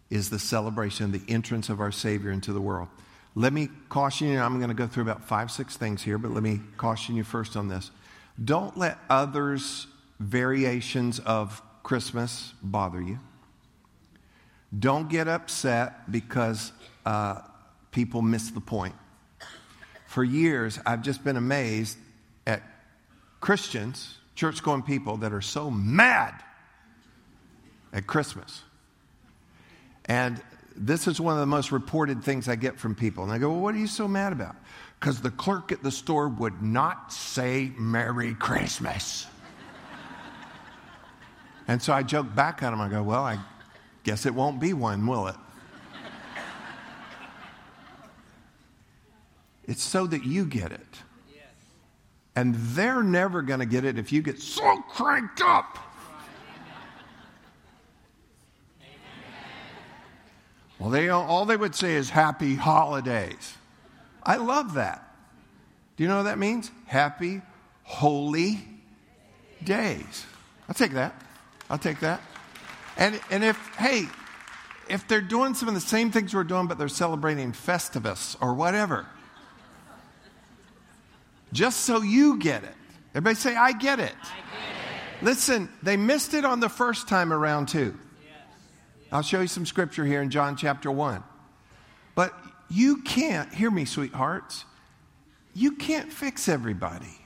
is 0.10 0.30
the 0.30 0.40
celebration, 0.40 1.12
the 1.12 1.22
entrance 1.28 1.70
of 1.70 1.80
our 1.80 1.92
Savior 1.92 2.32
into 2.32 2.54
the 2.54 2.62
world. 2.62 2.88
Let 3.36 3.54
me 3.54 3.70
caution 3.90 4.28
you, 4.28 4.40
I'm 4.40 4.58
going 4.58 4.70
to 4.70 4.76
go 4.76 4.88
through 4.88 5.04
about 5.04 5.24
five, 5.24 5.52
six 5.52 5.78
things 5.78 6.02
here, 6.02 6.18
but 6.18 6.32
let 6.32 6.44
me 6.44 6.60
caution 6.78 7.16
you 7.16 7.24
first 7.24 7.56
on 7.56 7.68
this. 7.68 7.92
Don't 8.44 8.78
let 8.78 8.98
others' 9.10 9.88
variations 10.20 11.20
of 11.20 11.62
Christmas 11.84 12.54
bother 12.62 13.02
you. 13.02 13.20
Don't 14.78 15.10
get 15.10 15.28
upset 15.28 16.12
because 16.12 16.72
uh, 17.06 17.42
people 17.92 18.22
miss 18.22 18.52
the 18.52 18.62
point. 18.62 18.96
For 20.10 20.24
years, 20.24 20.80
I've 20.88 21.04
just 21.04 21.24
been 21.24 21.38
amazed 21.38 21.96
at 22.48 22.64
Christians, 23.42 24.18
church 24.34 24.64
going 24.64 24.82
people, 24.82 25.18
that 25.18 25.32
are 25.34 25.42
so 25.42 25.70
mad 25.70 26.34
at 27.94 28.08
Christmas. 28.08 28.64
And 30.06 30.42
this 30.76 31.08
is 31.08 31.22
one 31.22 31.36
of 31.36 31.40
the 31.40 31.46
most 31.46 31.72
reported 31.72 32.24
things 32.24 32.50
I 32.50 32.56
get 32.56 32.80
from 32.80 32.96
people. 32.96 33.24
And 33.24 33.32
I 33.32 33.38
go, 33.38 33.52
Well, 33.52 33.60
what 33.60 33.76
are 33.76 33.78
you 33.78 33.86
so 33.86 34.08
mad 34.08 34.34
about? 34.34 34.56
Because 35.00 35.22
the 35.22 35.30
clerk 35.30 35.72
at 35.72 35.84
the 35.84 35.92
store 35.92 36.28
would 36.28 36.60
not 36.64 37.14
say 37.14 37.72
Merry 37.78 38.34
Christmas. 38.34 39.28
and 41.68 41.84
so 41.84 41.94
I 41.94 42.02
joke 42.02 42.34
back 42.34 42.64
at 42.64 42.74
him. 42.74 42.82
I 42.82 42.90
go, 42.90 43.04
Well, 43.04 43.24
I 43.24 43.38
guess 44.04 44.26
it 44.26 44.34
won't 44.34 44.60
be 44.60 44.74
one, 44.74 45.06
will 45.06 45.28
it? 45.28 45.36
It's 49.70 49.84
so 49.84 50.08
that 50.08 50.26
you 50.26 50.46
get 50.46 50.72
it. 50.72 50.82
And 52.36 52.56
they're 52.56 53.04
never 53.04 53.42
going 53.42 53.60
to 53.60 53.66
get 53.66 53.86
it 53.86 54.00
if 54.00 54.12
you 54.12 54.22
get 54.22 54.40
so 54.40 54.78
cranked 54.90 55.42
up. 55.42 55.78
Well, 60.80 60.90
they, 60.90 61.10
all 61.10 61.46
they 61.46 61.58
would 61.58 61.76
say 61.76 61.96
is 61.96 62.10
happy 62.10 62.56
holidays. 62.56 63.58
I 64.24 64.38
love 64.38 64.74
that. 64.76 65.14
Do 65.98 66.04
you 66.04 66.10
know 66.10 66.18
what 66.18 66.24
that 66.24 66.40
means? 66.40 66.72
Happy, 66.86 67.42
holy 67.84 68.62
days. 69.64 70.26
I'll 70.68 70.76
take 70.76 70.94
that. 70.94 71.22
I'll 71.70 71.78
take 71.78 72.00
that. 72.00 72.22
And, 72.98 73.20
and 73.30 73.44
if, 73.44 73.58
hey, 73.76 74.06
if 74.90 75.08
they're 75.08 75.22
doing 75.22 75.54
some 75.54 75.68
of 75.68 75.76
the 75.76 75.82
same 75.82 76.10
things 76.10 76.34
we're 76.34 76.44
doing, 76.44 76.68
but 76.68 76.78
they're 76.78 76.88
celebrating 76.88 77.52
Festivus 77.52 78.36
or 78.42 78.54
whatever, 78.54 79.06
just 81.54 81.82
so 81.82 82.02
you 82.02 82.40
get 82.40 82.64
it. 82.64 82.76
Everybody 83.12 83.36
say, 83.36 83.56
I 83.56 83.72
get 83.72 84.00
it. 84.00 84.16
I 84.22 84.26
get 84.26 84.40
it. 85.20 85.24
Listen, 85.24 85.70
they 85.84 85.98
missed 85.98 86.34
it 86.34 86.46
on 86.46 86.60
the 86.60 86.70
first 86.70 87.08
time 87.08 87.34
around, 87.34 87.68
too. 87.68 87.98
I'll 89.12 89.24
show 89.24 89.42
you 89.42 89.48
some 89.48 89.66
scripture 89.66 90.06
here 90.06 90.22
in 90.22 90.30
John 90.30 90.56
chapter 90.56 90.92
1. 90.92 91.24
But 92.16 92.34
you 92.70 93.02
can't, 93.02 93.52
hear 93.54 93.72
me, 93.72 93.86
sweethearts, 93.86 94.66
you 95.56 95.76
can't 95.76 96.12
fix 96.12 96.48
everybody. 96.48 97.20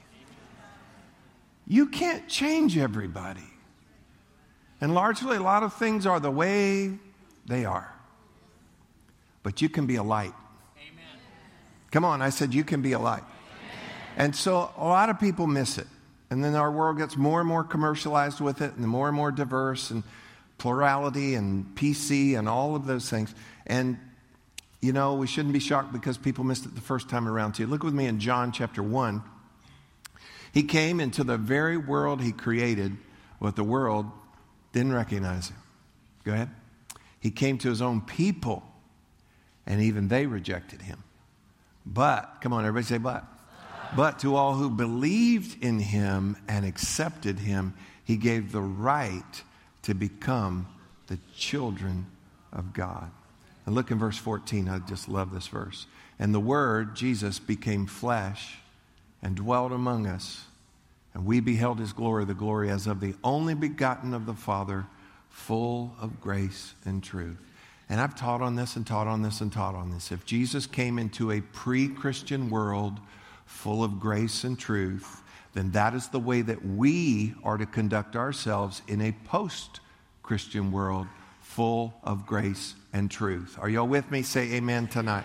You 1.66 1.88
can't 1.88 2.28
change 2.28 2.78
everybody. 2.78 3.40
And 4.80 4.94
largely, 4.94 5.36
a 5.36 5.42
lot 5.42 5.62
of 5.62 5.74
things 5.74 6.06
are 6.06 6.20
the 6.20 6.30
way 6.30 6.98
they 7.46 7.64
are. 7.64 7.94
But 9.42 9.60
you 9.62 9.68
can 9.68 9.86
be 9.86 9.96
a 9.96 10.02
light. 10.02 10.34
Amen. 10.76 11.04
Come 11.90 12.04
on, 12.04 12.22
I 12.22 12.30
said 12.30 12.54
you 12.54 12.64
can 12.64 12.82
be 12.82 12.92
a 12.92 12.98
light. 12.98 13.22
And 14.16 14.34
so 14.34 14.72
a 14.76 14.84
lot 14.84 15.10
of 15.10 15.18
people 15.18 15.46
miss 15.46 15.78
it. 15.78 15.86
And 16.30 16.44
then 16.44 16.54
our 16.54 16.70
world 16.70 16.98
gets 16.98 17.16
more 17.16 17.40
and 17.40 17.48
more 17.48 17.64
commercialized 17.64 18.40
with 18.40 18.60
it 18.60 18.74
and 18.74 18.86
more 18.86 19.08
and 19.08 19.16
more 19.16 19.30
diverse. 19.30 19.90
And 19.90 20.02
plurality 20.58 21.34
and 21.34 21.74
PC 21.76 22.38
and 22.38 22.48
all 22.48 22.76
of 22.76 22.86
those 22.86 23.08
things. 23.08 23.34
And, 23.66 23.98
you 24.80 24.92
know, 24.92 25.14
we 25.14 25.26
shouldn't 25.26 25.52
be 25.52 25.60
shocked 25.60 25.92
because 25.92 26.16
people 26.18 26.44
missed 26.44 26.64
it 26.64 26.74
the 26.74 26.80
first 26.80 27.08
time 27.08 27.28
around, 27.28 27.52
too. 27.52 27.66
Look 27.66 27.82
with 27.82 27.94
me 27.94 28.06
in 28.06 28.20
John 28.20 28.52
chapter 28.52 28.82
1. 28.82 29.22
He 30.52 30.62
came 30.62 31.00
into 31.00 31.24
the 31.24 31.36
very 31.36 31.76
world 31.76 32.22
he 32.22 32.32
created, 32.32 32.96
but 33.40 33.56
the 33.56 33.64
world 33.64 34.06
didn't 34.72 34.92
recognize 34.92 35.48
him. 35.48 35.56
Go 36.24 36.32
ahead. 36.32 36.50
He 37.18 37.30
came 37.30 37.58
to 37.58 37.68
his 37.68 37.82
own 37.82 38.00
people, 38.00 38.62
and 39.66 39.80
even 39.80 40.08
they 40.08 40.26
rejected 40.26 40.82
him. 40.82 41.02
But, 41.84 42.38
come 42.40 42.52
on, 42.52 42.64
everybody 42.64 42.86
say, 42.86 42.98
but. 42.98 43.24
But 43.96 44.18
to 44.20 44.34
all 44.34 44.54
who 44.54 44.70
believed 44.70 45.62
in 45.62 45.78
him 45.78 46.36
and 46.48 46.64
accepted 46.64 47.38
him, 47.38 47.74
he 48.04 48.16
gave 48.16 48.50
the 48.50 48.60
right 48.60 49.42
to 49.82 49.94
become 49.94 50.66
the 51.06 51.18
children 51.36 52.06
of 52.52 52.72
God. 52.72 53.10
And 53.66 53.74
look 53.74 53.90
in 53.90 53.98
verse 53.98 54.18
14. 54.18 54.68
I 54.68 54.80
just 54.80 55.08
love 55.08 55.32
this 55.32 55.46
verse. 55.46 55.86
And 56.18 56.34
the 56.34 56.40
Word, 56.40 56.96
Jesus, 56.96 57.38
became 57.38 57.86
flesh 57.86 58.58
and 59.22 59.36
dwelt 59.36 59.72
among 59.72 60.06
us. 60.06 60.44
And 61.14 61.24
we 61.24 61.40
beheld 61.40 61.78
his 61.78 61.92
glory, 61.92 62.24
the 62.24 62.34
glory 62.34 62.70
as 62.70 62.86
of 62.86 63.00
the 63.00 63.14
only 63.22 63.54
begotten 63.54 64.12
of 64.12 64.26
the 64.26 64.34
Father, 64.34 64.86
full 65.30 65.94
of 66.00 66.20
grace 66.20 66.74
and 66.84 67.02
truth. 67.02 67.38
And 67.88 68.00
I've 68.00 68.16
taught 68.16 68.42
on 68.42 68.56
this 68.56 68.76
and 68.76 68.86
taught 68.86 69.06
on 69.06 69.22
this 69.22 69.40
and 69.40 69.52
taught 69.52 69.74
on 69.74 69.92
this. 69.92 70.10
If 70.10 70.24
Jesus 70.24 70.66
came 70.66 70.98
into 70.98 71.30
a 71.30 71.40
pre 71.40 71.88
Christian 71.88 72.50
world 72.50 72.98
full 73.54 73.84
of 73.84 74.00
grace 74.00 74.44
and 74.44 74.58
truth, 74.58 75.22
then 75.54 75.70
that 75.70 75.94
is 75.94 76.08
the 76.08 76.18
way 76.18 76.42
that 76.42 76.64
we 76.66 77.34
are 77.44 77.56
to 77.56 77.64
conduct 77.64 78.16
ourselves 78.16 78.82
in 78.88 79.00
a 79.00 79.12
post 79.24 79.80
Christian 80.22 80.72
world 80.72 81.06
full 81.40 81.94
of 82.02 82.26
grace 82.26 82.74
and 82.92 83.10
truth. 83.10 83.56
Are 83.60 83.68
y'all 83.68 83.86
with 83.86 84.10
me? 84.10 84.22
Say 84.22 84.54
amen 84.54 84.88
tonight. 84.88 85.24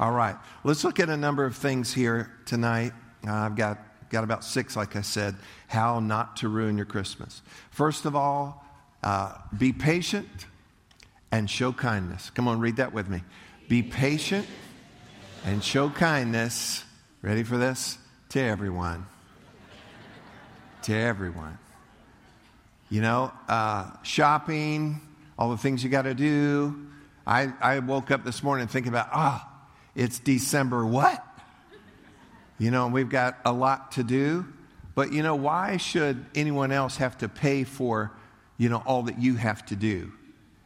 All 0.00 0.10
right, 0.10 0.36
let's 0.64 0.82
look 0.82 0.98
at 0.98 1.08
a 1.08 1.16
number 1.16 1.44
of 1.44 1.54
things 1.54 1.94
here 1.94 2.32
tonight. 2.44 2.92
Uh, 3.26 3.32
I've 3.32 3.54
got, 3.54 3.78
got 4.10 4.24
about 4.24 4.44
six, 4.44 4.76
like 4.76 4.96
I 4.96 5.02
said, 5.02 5.36
how 5.68 6.00
not 6.00 6.36
to 6.38 6.48
ruin 6.48 6.76
your 6.76 6.86
Christmas. 6.86 7.42
First 7.70 8.04
of 8.04 8.16
all, 8.16 8.64
uh, 9.04 9.34
be 9.56 9.72
patient 9.72 10.46
and 11.30 11.48
show 11.48 11.72
kindness. 11.72 12.30
Come 12.30 12.48
on, 12.48 12.58
read 12.58 12.76
that 12.76 12.92
with 12.92 13.08
me. 13.08 13.22
Be 13.68 13.82
patient 13.82 14.46
and 15.44 15.62
show 15.62 15.88
kindness. 15.90 16.84
Ready 17.22 17.44
for 17.44 17.56
this? 17.56 17.98
To 18.30 18.40
everyone 18.40 19.06
to 20.82 20.94
everyone. 20.94 21.58
You 22.90 23.00
know, 23.00 23.32
uh, 23.48 23.90
shopping, 24.02 25.00
all 25.38 25.50
the 25.50 25.56
things 25.56 25.82
you 25.82 25.90
got 25.90 26.02
to 26.02 26.14
do. 26.14 26.86
I, 27.26 27.52
I 27.60 27.78
woke 27.78 28.10
up 28.10 28.24
this 28.24 28.42
morning 28.42 28.66
thinking 28.66 28.92
about, 28.92 29.08
ah, 29.12 29.48
oh, 29.48 29.72
it's 29.94 30.18
December 30.18 30.84
what? 30.84 31.24
You 32.58 32.70
know, 32.70 32.88
we've 32.88 33.08
got 33.08 33.38
a 33.44 33.52
lot 33.52 33.92
to 33.92 34.02
do. 34.02 34.46
But, 34.94 35.12
you 35.12 35.22
know, 35.22 35.36
why 35.36 35.78
should 35.78 36.26
anyone 36.34 36.70
else 36.70 36.98
have 36.98 37.16
to 37.18 37.28
pay 37.28 37.64
for, 37.64 38.12
you 38.58 38.68
know, 38.68 38.82
all 38.84 39.04
that 39.04 39.18
you 39.18 39.36
have 39.36 39.64
to 39.66 39.76
do 39.76 40.12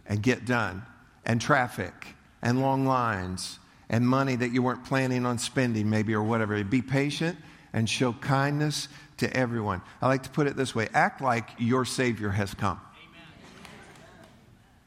and 0.07 0.23
get 0.23 0.45
done? 0.45 0.83
And 1.25 1.41
traffic 1.41 2.15
and 2.43 2.61
long 2.61 2.87
lines 2.87 3.59
and 3.89 4.07
money 4.07 4.37
that 4.37 4.53
you 4.53 4.63
weren't 4.63 4.85
planning 4.85 5.27
on 5.27 5.39
spending, 5.39 5.89
maybe, 5.89 6.15
or 6.15 6.23
whatever. 6.23 6.63
Be 6.65 6.83
patient 6.83 7.39
and 7.73 7.89
show 7.89 8.13
kindness 8.13 8.89
to 9.19 9.35
everyone. 9.35 9.83
I 10.03 10.09
like 10.09 10.25
to 10.25 10.31
put 10.31 10.47
it 10.47 10.57
this 10.57 10.75
way 10.75 10.89
act 10.93 11.21
like 11.21 11.49
your 11.59 11.85
Savior 11.85 12.31
has 12.31 12.55
come. 12.55 12.81
Amen. 12.81 13.29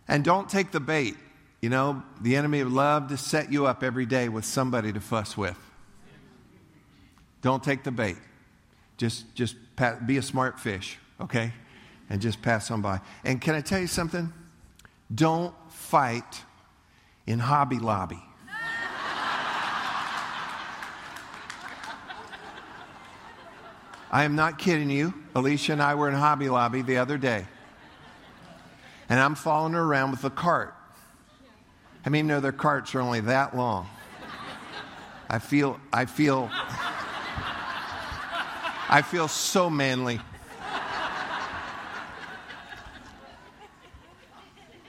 And 0.07 0.23
don't 0.23 0.49
take 0.49 0.71
the 0.71 0.79
bait. 0.79 1.15
You 1.61 1.69
know, 1.69 2.03
the 2.21 2.35
enemy 2.35 2.63
would 2.63 2.71
love 2.71 3.09
to 3.09 3.17
set 3.17 3.51
you 3.51 3.65
up 3.65 3.83
every 3.83 4.05
day 4.05 4.29
with 4.29 4.45
somebody 4.45 4.93
to 4.93 4.99
fuss 4.99 5.35
with. 5.35 5.57
Don't 7.41 7.63
take 7.63 7.83
the 7.83 7.91
bait. 7.91 8.17
Just, 8.97 9.33
just 9.35 9.55
be 10.05 10.17
a 10.17 10.21
smart 10.21 10.59
fish, 10.59 10.97
okay? 11.21 11.53
And 12.09 12.21
just 12.21 12.41
pass 12.41 12.69
on 12.71 12.81
by. 12.81 12.99
And 13.23 13.39
can 13.39 13.55
I 13.55 13.61
tell 13.61 13.79
you 13.79 13.87
something? 13.87 14.33
Don't 15.13 15.53
fight 15.69 16.43
in 17.25 17.39
Hobby 17.39 17.79
Lobby. 17.79 18.21
I 24.11 24.23
am 24.23 24.35
not 24.35 24.57
kidding 24.57 24.89
you. 24.89 25.13
Alicia 25.35 25.73
and 25.73 25.81
I 25.81 25.95
were 25.95 26.09
in 26.09 26.15
Hobby 26.15 26.49
Lobby 26.49 26.81
the 26.81 26.97
other 26.97 27.17
day. 27.17 27.45
And 29.07 29.19
I'm 29.19 29.35
following 29.35 29.73
her 29.73 29.83
around 29.83 30.11
with 30.11 30.23
a 30.23 30.29
cart. 30.29 30.73
I 32.05 32.09
mean, 32.09 32.27
know 32.27 32.39
their 32.39 32.51
carts 32.51 32.95
are 32.95 33.01
only 33.01 33.19
that 33.21 33.55
long. 33.55 33.87
I 35.29 35.37
feel, 35.37 35.79
I 35.93 36.05
feel, 36.05 36.49
I 38.89 39.03
feel 39.03 39.27
so 39.27 39.69
manly. 39.69 40.19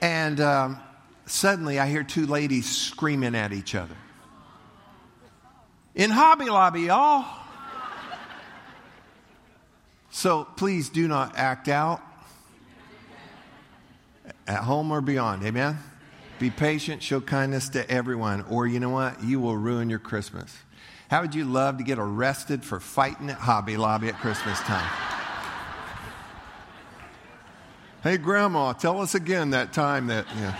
And 0.01 0.39
um, 0.41 0.79
suddenly 1.27 1.79
I 1.79 1.87
hear 1.87 2.03
two 2.03 2.25
ladies 2.25 2.67
screaming 2.67 3.35
at 3.35 3.53
each 3.53 3.75
other. 3.75 3.95
In 5.93 6.09
Hobby 6.09 6.49
Lobby, 6.49 6.81
y'all. 6.81 7.40
So 10.21 10.45
please 10.55 10.89
do 10.89 11.07
not 11.07 11.35
act 11.35 11.67
out 11.67 11.99
at 14.45 14.59
home 14.59 14.91
or 14.91 15.01
beyond. 15.01 15.43
Amen? 15.43 15.79
Be 16.37 16.51
patient, 16.51 17.01
show 17.01 17.19
kindness 17.19 17.69
to 17.69 17.89
everyone, 17.89 18.45
or 18.47 18.67
you 18.67 18.79
know 18.79 18.91
what? 18.91 19.23
You 19.23 19.39
will 19.39 19.57
ruin 19.57 19.89
your 19.89 19.97
Christmas. 19.97 20.55
How 21.09 21.21
would 21.21 21.33
you 21.33 21.43
love 21.45 21.79
to 21.79 21.83
get 21.83 21.97
arrested 21.97 22.63
for 22.63 22.79
fighting 22.79 23.31
at 23.31 23.37
Hobby 23.37 23.77
Lobby 23.77 24.09
at 24.09 24.19
Christmas 24.19 24.59
time? 24.59 24.87
hey, 28.03 28.17
Grandma, 28.17 28.73
tell 28.73 29.01
us 29.01 29.15
again 29.15 29.49
that 29.49 29.73
time 29.73 30.05
that. 30.05 30.27
Yeah. 30.35 30.55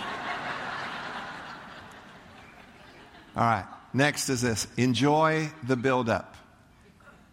All 3.36 3.44
right, 3.44 3.66
next 3.94 4.28
is 4.28 4.42
this 4.42 4.66
enjoy 4.76 5.52
the 5.62 5.76
buildup. 5.76 6.34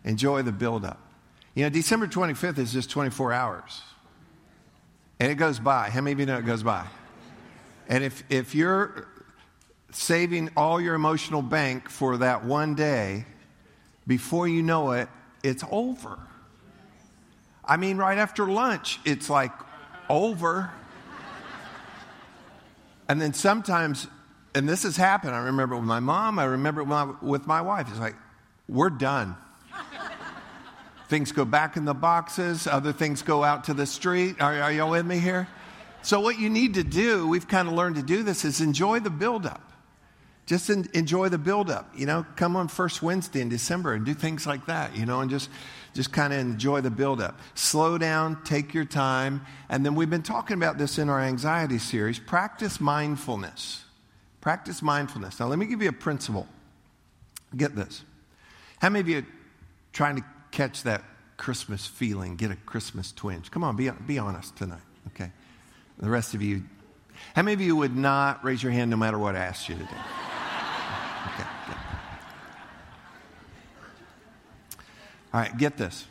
Enjoy 0.03 0.43
the 0.43 0.51
buildup. 0.51 1.08
You 1.55 1.63
know, 1.63 1.69
December 1.69 2.07
25th 2.07 2.57
is 2.57 2.71
just 2.71 2.89
24 2.89 3.33
hours. 3.33 3.81
And 5.19 5.31
it 5.31 5.35
goes 5.35 5.59
by. 5.59 5.89
How 5.89 6.01
many 6.01 6.13
of 6.13 6.19
you 6.19 6.25
know 6.25 6.37
it 6.37 6.45
goes 6.45 6.63
by? 6.63 6.85
And 7.87 8.03
if, 8.03 8.23
if 8.29 8.55
you're 8.55 9.07
saving 9.91 10.51
all 10.55 10.79
your 10.79 10.95
emotional 10.95 11.41
bank 11.41 11.89
for 11.89 12.17
that 12.17 12.45
one 12.45 12.75
day, 12.75 13.25
before 14.07 14.47
you 14.47 14.63
know 14.63 14.91
it, 14.91 15.09
it's 15.43 15.63
over. 15.71 16.19
I 17.65 17.77
mean, 17.77 17.97
right 17.97 18.17
after 18.17 18.47
lunch, 18.47 18.99
it's 19.05 19.29
like 19.29 19.51
over. 20.09 20.71
And 23.07 23.19
then 23.19 23.33
sometimes, 23.33 24.07
and 24.53 24.69
this 24.69 24.83
has 24.83 24.95
happened, 24.95 25.33
I 25.33 25.45
remember 25.45 25.75
with 25.75 25.85
my 25.85 25.99
mom, 25.99 26.39
I 26.39 26.45
remember 26.45 26.83
with 27.21 27.47
my 27.47 27.61
wife, 27.61 27.87
it's 27.89 27.99
like, 27.99 28.15
we're 28.67 28.91
done. 28.91 29.35
Things 31.09 31.31
go 31.31 31.43
back 31.43 31.75
in 31.75 31.85
the 31.85 31.95
boxes, 31.95 32.67
other 32.67 32.93
things 32.93 33.23
go 33.23 33.43
out 33.43 33.63
to 33.65 33.73
the 33.73 33.87
street. 33.87 34.39
Are, 34.39 34.61
are 34.61 34.71
y'all 34.71 34.91
with 34.91 35.05
me 35.05 35.17
here? 35.17 35.47
So, 36.03 36.19
what 36.19 36.39
you 36.39 36.49
need 36.49 36.75
to 36.75 36.83
do, 36.83 37.27
we've 37.27 37.47
kind 37.47 37.67
of 37.67 37.73
learned 37.73 37.95
to 37.95 38.03
do 38.03 38.21
this, 38.21 38.45
is 38.45 38.61
enjoy 38.61 38.99
the 38.99 39.09
buildup. 39.09 39.61
Just 40.45 40.69
enjoy 40.69 41.29
the 41.29 41.37
buildup. 41.37 41.91
You 41.95 42.05
know, 42.05 42.25
come 42.35 42.55
on 42.55 42.67
first 42.69 43.03
Wednesday 43.03 43.41
in 43.41 43.49
December 43.49 43.93
and 43.93 44.05
do 44.05 44.13
things 44.13 44.47
like 44.47 44.65
that, 44.67 44.95
you 44.95 45.05
know, 45.05 45.21
and 45.21 45.29
just, 45.29 45.49
just 45.93 46.11
kind 46.11 46.33
of 46.33 46.39
enjoy 46.39 46.81
the 46.81 46.89
buildup. 46.89 47.39
Slow 47.53 47.97
down, 47.99 48.43
take 48.43 48.73
your 48.73 48.85
time. 48.85 49.45
And 49.69 49.85
then 49.85 49.93
we've 49.93 50.09
been 50.09 50.23
talking 50.23 50.57
about 50.57 50.79
this 50.79 50.97
in 50.97 51.09
our 51.09 51.21
anxiety 51.21 51.77
series 51.77 52.17
practice 52.17 52.79
mindfulness. 52.79 53.83
Practice 54.41 54.81
mindfulness. 54.81 55.39
Now, 55.39 55.47
let 55.47 55.59
me 55.59 55.65
give 55.65 55.81
you 55.81 55.89
a 55.89 55.93
principle. 55.93 56.47
Get 57.55 57.75
this. 57.75 58.03
How 58.79 58.89
many 58.89 59.01
of 59.01 59.07
you 59.07 59.19
are 59.19 59.27
trying 59.91 60.15
to 60.15 60.23
catch 60.51 60.83
that 60.83 61.03
Christmas 61.37 61.85
feeling, 61.85 62.35
get 62.35 62.51
a 62.51 62.55
Christmas 62.55 63.11
twinge. 63.11 63.49
Come 63.51 63.63
on, 63.63 63.75
be, 63.75 63.89
be 63.89 64.19
honest 64.19 64.55
tonight, 64.55 64.81
okay? 65.07 65.31
The 65.97 66.09
rest 66.09 66.33
of 66.33 66.41
you, 66.41 66.63
how 67.35 67.43
many 67.43 67.53
of 67.53 67.61
you 67.61 67.75
would 67.75 67.95
not 67.95 68.43
raise 68.43 68.61
your 68.61 68.71
hand 68.71 68.91
no 68.91 68.97
matter 68.97 69.17
what 69.17 69.35
I 69.35 69.39
asked 69.39 69.69
you 69.69 69.75
to 69.75 69.81
do? 69.81 69.87
Okay, 69.87 71.49
good. 71.67 71.77
All 75.33 75.41
right, 75.41 75.57
get 75.57 75.77
this. 75.77 76.05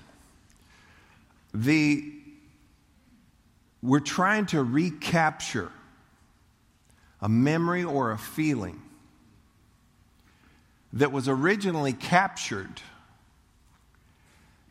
The, 1.52 2.12
we're 3.82 4.00
trying 4.00 4.46
to 4.46 4.62
recapture 4.62 5.72
a 7.20 7.28
memory 7.28 7.84
or 7.84 8.12
a 8.12 8.18
feeling 8.18 8.80
that 10.92 11.12
was 11.12 11.28
originally 11.28 11.92
captured 11.92 12.80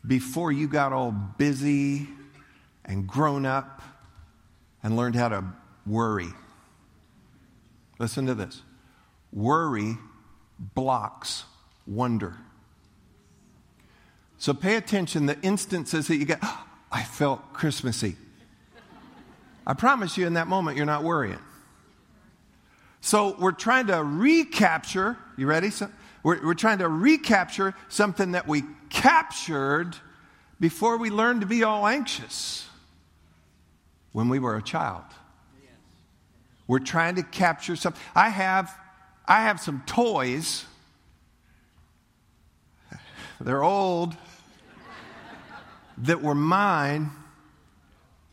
before 0.07 0.51
you 0.51 0.67
got 0.67 0.93
all 0.93 1.11
busy 1.11 2.07
and 2.85 3.05
grown 3.05 3.45
up 3.45 3.81
and 4.81 4.95
learned 4.95 5.15
how 5.15 5.27
to 5.27 5.43
worry. 5.85 6.29
Listen 7.99 8.25
to 8.27 8.33
this 8.33 8.61
worry 9.33 9.97
blocks 10.59 11.43
wonder. 11.85 12.35
So 14.37 14.53
pay 14.53 14.75
attention 14.75 15.25
the 15.25 15.39
instances 15.41 16.07
that 16.07 16.15
you 16.15 16.25
get, 16.25 16.39
oh, 16.41 16.65
I 16.91 17.03
felt 17.03 17.53
Christmassy. 17.53 18.15
I 19.65 19.73
promise 19.73 20.17
you, 20.17 20.25
in 20.25 20.35
that 20.35 20.47
moment, 20.47 20.77
you're 20.77 20.85
not 20.85 21.03
worrying. 21.03 21.39
So 23.01 23.35
we're 23.37 23.51
trying 23.51 23.87
to 23.87 24.01
recapture, 24.03 25.17
you 25.37 25.47
ready? 25.47 25.69
So 25.71 25.89
we're, 26.23 26.45
we're 26.45 26.53
trying 26.53 26.77
to 26.77 26.87
recapture 26.87 27.73
something 27.89 28.31
that 28.31 28.47
we 28.47 28.63
captured 28.89 29.95
before 30.59 30.97
we 30.97 31.09
learned 31.09 31.41
to 31.41 31.47
be 31.47 31.63
all 31.63 31.87
anxious 31.87 32.67
when 34.11 34.29
we 34.29 34.39
were 34.39 34.55
a 34.55 34.61
child. 34.61 35.03
We're 36.67 36.79
trying 36.79 37.15
to 37.15 37.23
capture 37.23 37.75
something. 37.75 38.01
I 38.13 38.29
have, 38.29 38.77
I 39.25 39.43
have 39.43 39.59
some 39.59 39.83
toys. 39.85 40.65
They're 43.39 43.63
old. 43.63 44.15
that 45.99 46.21
were 46.21 46.35
mine 46.35 47.11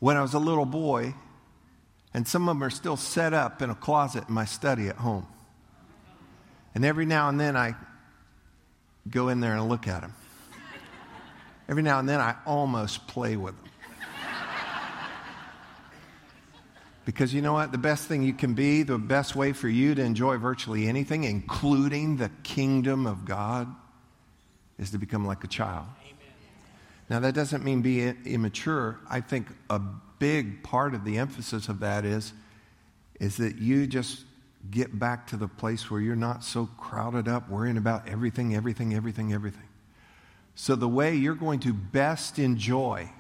when 0.01 0.17
I 0.17 0.23
was 0.23 0.35
a 0.35 0.38
little 0.38 0.67
boy, 0.67 1.14
and 2.12 2.27
some 2.29 2.49
of 2.49 2.57
them 2.57 2.62
are 2.62 2.71
still 2.71 2.97
set 2.97 3.33
up 3.33 3.62
in 3.62 3.71
a 3.71 3.75
closet 3.75 4.25
in 4.29 4.35
my 4.35 4.45
study 4.45 4.88
at 4.88 4.97
home. 4.97 5.27
And 6.75 6.85
every 6.85 7.07
now 7.07 7.29
and 7.29 7.38
then 7.38 7.57
I 7.57 7.75
go 9.09 9.29
in 9.29 9.40
there 9.40 9.55
and 9.55 9.69
look 9.69 9.87
at 9.87 10.03
them. 10.03 10.12
Every 11.68 11.83
now 11.83 11.98
and 11.98 12.09
then 12.09 12.20
I 12.20 12.37
almost 12.46 13.07
play 13.07 13.37
with 13.37 13.55
them. 13.57 13.70
Because 17.05 17.35
you 17.35 17.42
know 17.42 17.53
what? 17.53 17.70
The 17.70 17.79
best 17.79 18.07
thing 18.07 18.22
you 18.22 18.33
can 18.33 18.55
be, 18.55 18.83
the 18.83 18.96
best 18.96 19.37
way 19.37 19.53
for 19.53 19.68
you 19.68 19.94
to 19.94 20.03
enjoy 20.03 20.38
virtually 20.38 20.87
anything, 20.87 21.24
including 21.24 22.16
the 22.16 22.31
kingdom 22.42 23.07
of 23.07 23.27
God, 23.27 23.68
is 24.79 24.90
to 24.92 24.98
become 24.98 25.27
like 25.27 25.44
a 25.44 25.46
child. 25.46 25.87
Amen. 26.03 26.16
Now, 27.11 27.20
that 27.20 27.35
doesn't 27.35 27.62
mean 27.62 27.83
be 27.83 28.09
immature. 28.24 28.98
I 29.09 29.20
think 29.20 29.48
a 29.68 29.79
big 30.18 30.62
part 30.62 30.94
of 30.94 31.05
the 31.05 31.18
emphasis 31.18 31.68
of 31.68 31.81
that 31.81 32.07
is, 32.07 32.33
is 33.20 33.37
that 33.37 33.59
you 33.59 33.87
just 33.87 34.24
get 34.70 34.98
back 34.98 35.27
to 35.27 35.37
the 35.37 35.46
place 35.46 35.90
where 35.90 36.00
you're 36.00 36.16
not 36.16 36.42
so 36.42 36.70
crowded 36.79 37.29
up 37.29 37.50
worrying 37.50 37.77
about 37.77 38.09
everything, 38.09 38.55
everything, 38.55 38.94
everything, 38.94 39.35
everything. 39.35 39.68
So, 40.55 40.77
the 40.77 40.88
way 40.88 41.14
you're 41.14 41.35
going 41.35 41.61
to 41.61 41.73
best 41.73 42.38
enjoy 42.38 43.11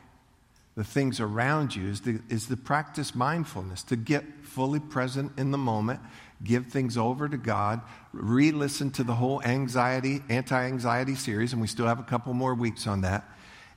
the 0.76 0.84
things 0.84 1.20
around 1.20 1.74
you 1.74 1.88
is 1.88 2.00
the, 2.00 2.20
is 2.28 2.48
the 2.48 2.56
practice 2.56 3.14
mindfulness, 3.14 3.82
to 3.84 3.96
get 3.96 4.24
fully 4.42 4.80
present 4.80 5.32
in 5.38 5.50
the 5.50 5.58
moment, 5.58 6.00
give 6.42 6.66
things 6.66 6.96
over 6.96 7.28
to 7.28 7.36
God, 7.36 7.80
re 8.12 8.50
listen 8.50 8.90
to 8.92 9.04
the 9.04 9.14
whole 9.14 9.42
anxiety, 9.42 10.22
anti 10.28 10.64
anxiety 10.64 11.14
series, 11.14 11.52
and 11.52 11.62
we 11.62 11.68
still 11.68 11.86
have 11.86 12.00
a 12.00 12.04
couple 12.04 12.34
more 12.34 12.54
weeks 12.54 12.86
on 12.86 13.02
that. 13.02 13.24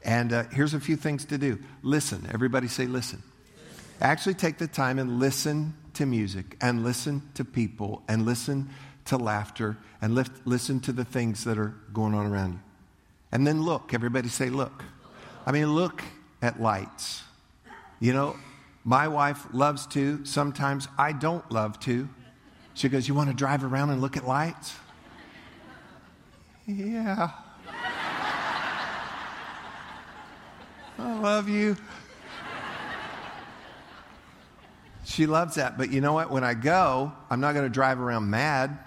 And 0.04 0.34
uh, 0.34 0.44
here's 0.52 0.74
a 0.74 0.80
few 0.80 0.96
things 0.96 1.26
to 1.26 1.38
do 1.38 1.60
listen. 1.84 2.28
Everybody 2.34 2.68
say, 2.68 2.86
listen. 2.86 3.22
Actually, 4.00 4.36
take 4.36 4.60
the 4.60 4.68
time 4.68 5.00
and 5.00 5.20
listen 5.20 5.74
to 5.96 6.06
music 6.06 6.56
and 6.62 6.84
listen 6.84 7.24
to 7.34 7.44
people 7.44 8.04
and 8.08 8.26
listen 8.26 8.70
to 9.06 9.18
laughter 9.18 9.78
and 10.02 10.14
lift, 10.14 10.46
listen 10.46 10.80
to 10.82 10.92
the 10.92 11.06
things 11.06 11.44
that 11.46 11.58
are 11.58 11.74
going 11.94 12.14
on 12.14 12.28
around 12.28 12.54
you. 12.54 12.60
And 13.38 13.46
then 13.46 13.62
look. 13.62 13.94
Everybody 13.94 14.30
say, 14.30 14.50
look. 14.50 14.84
I 15.46 15.52
mean, 15.52 15.76
look 15.76 16.02
at 16.42 16.60
lights. 16.60 17.22
You 18.00 18.12
know, 18.12 18.36
my 18.84 19.08
wife 19.08 19.46
loves 19.54 19.86
to. 19.90 20.26
Sometimes 20.26 20.88
I 20.98 21.12
don't 21.12 21.48
love 21.52 21.80
to. 21.82 22.10
She 22.74 22.90
goes, 22.90 23.08
You 23.08 23.14
want 23.14 23.30
to 23.30 23.36
drive 23.36 23.64
around 23.64 23.92
and 23.92 24.02
look 24.02 24.18
at 24.18 24.28
lights? 24.28 24.74
Yeah. 26.66 27.30
I 30.98 31.20
love 31.20 31.48
you. 31.48 31.78
She 35.06 35.28
loves 35.28 35.54
that. 35.58 35.78
But 35.78 35.92
you 35.92 36.02
know 36.02 36.14
what? 36.14 36.32
When 36.32 36.44
I 36.44 36.56
go, 36.56 37.12
I'm 37.30 37.40
not 37.40 37.54
going 37.54 37.66
to 37.66 37.70
drive 37.70 38.00
around 38.00 38.32
mad. 38.32 38.80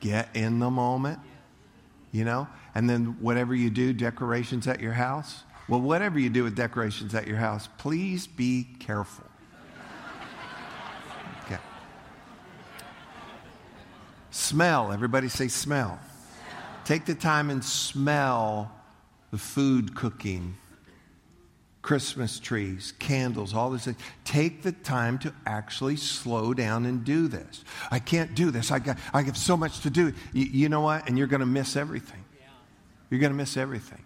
Get 0.00 0.28
in 0.34 0.58
the 0.58 0.70
moment, 0.70 1.18
you 2.12 2.24
know? 2.24 2.48
And 2.74 2.88
then 2.88 3.16
whatever 3.20 3.54
you 3.54 3.70
do, 3.70 3.92
decorations 3.92 4.66
at 4.66 4.80
your 4.80 4.92
house. 4.92 5.42
Well, 5.68 5.80
whatever 5.80 6.18
you 6.18 6.30
do 6.30 6.44
with 6.44 6.54
decorations 6.54 7.14
at 7.14 7.26
your 7.26 7.36
house, 7.36 7.68
please 7.78 8.26
be 8.26 8.66
careful. 8.80 9.24
Okay. 11.46 11.58
Smell. 14.30 14.92
Everybody 14.92 15.28
say 15.28 15.48
smell. 15.48 15.98
Take 16.84 17.04
the 17.04 17.14
time 17.14 17.50
and 17.50 17.64
smell 17.64 18.70
the 19.30 19.38
food 19.38 19.94
cooking, 19.94 20.56
Christmas 21.88 22.38
trees, 22.38 22.92
candles, 22.98 23.54
all 23.54 23.70
this. 23.70 23.88
Take 24.22 24.62
the 24.62 24.72
time 24.72 25.18
to 25.20 25.32
actually 25.46 25.96
slow 25.96 26.52
down 26.52 26.84
and 26.84 27.02
do 27.02 27.28
this. 27.28 27.64
I 27.90 27.98
can't 27.98 28.34
do 28.34 28.50
this. 28.50 28.70
I, 28.70 28.78
got, 28.78 28.98
I 29.14 29.22
have 29.22 29.38
so 29.38 29.56
much 29.56 29.80
to 29.80 29.88
do. 29.88 30.12
You, 30.34 30.44
you 30.44 30.68
know 30.68 30.82
what? 30.82 31.08
And 31.08 31.16
you're 31.16 31.26
going 31.26 31.40
to 31.40 31.46
miss 31.46 31.76
everything. 31.76 32.22
You're 33.08 33.20
going 33.20 33.32
to 33.32 33.36
miss 33.38 33.56
everything. 33.56 34.04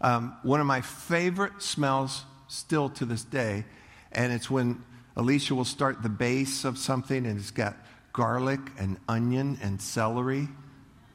Um, 0.00 0.34
one 0.44 0.60
of 0.60 0.66
my 0.66 0.80
favorite 0.80 1.60
smells 1.60 2.24
still 2.48 2.88
to 2.88 3.04
this 3.04 3.22
day, 3.22 3.66
and 4.12 4.32
it's 4.32 4.50
when 4.50 4.82
Alicia 5.14 5.54
will 5.54 5.66
start 5.66 6.02
the 6.02 6.08
base 6.08 6.64
of 6.64 6.78
something 6.78 7.26
and 7.26 7.38
it's 7.38 7.50
got 7.50 7.76
garlic 8.14 8.60
and 8.78 8.96
onion 9.06 9.58
and 9.62 9.82
celery 9.82 10.48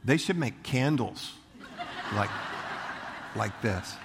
they 0.04 0.18
should 0.18 0.38
make 0.38 0.62
candles 0.62 1.34
like, 2.14 2.30
like 3.36 3.60
this. 3.64 3.96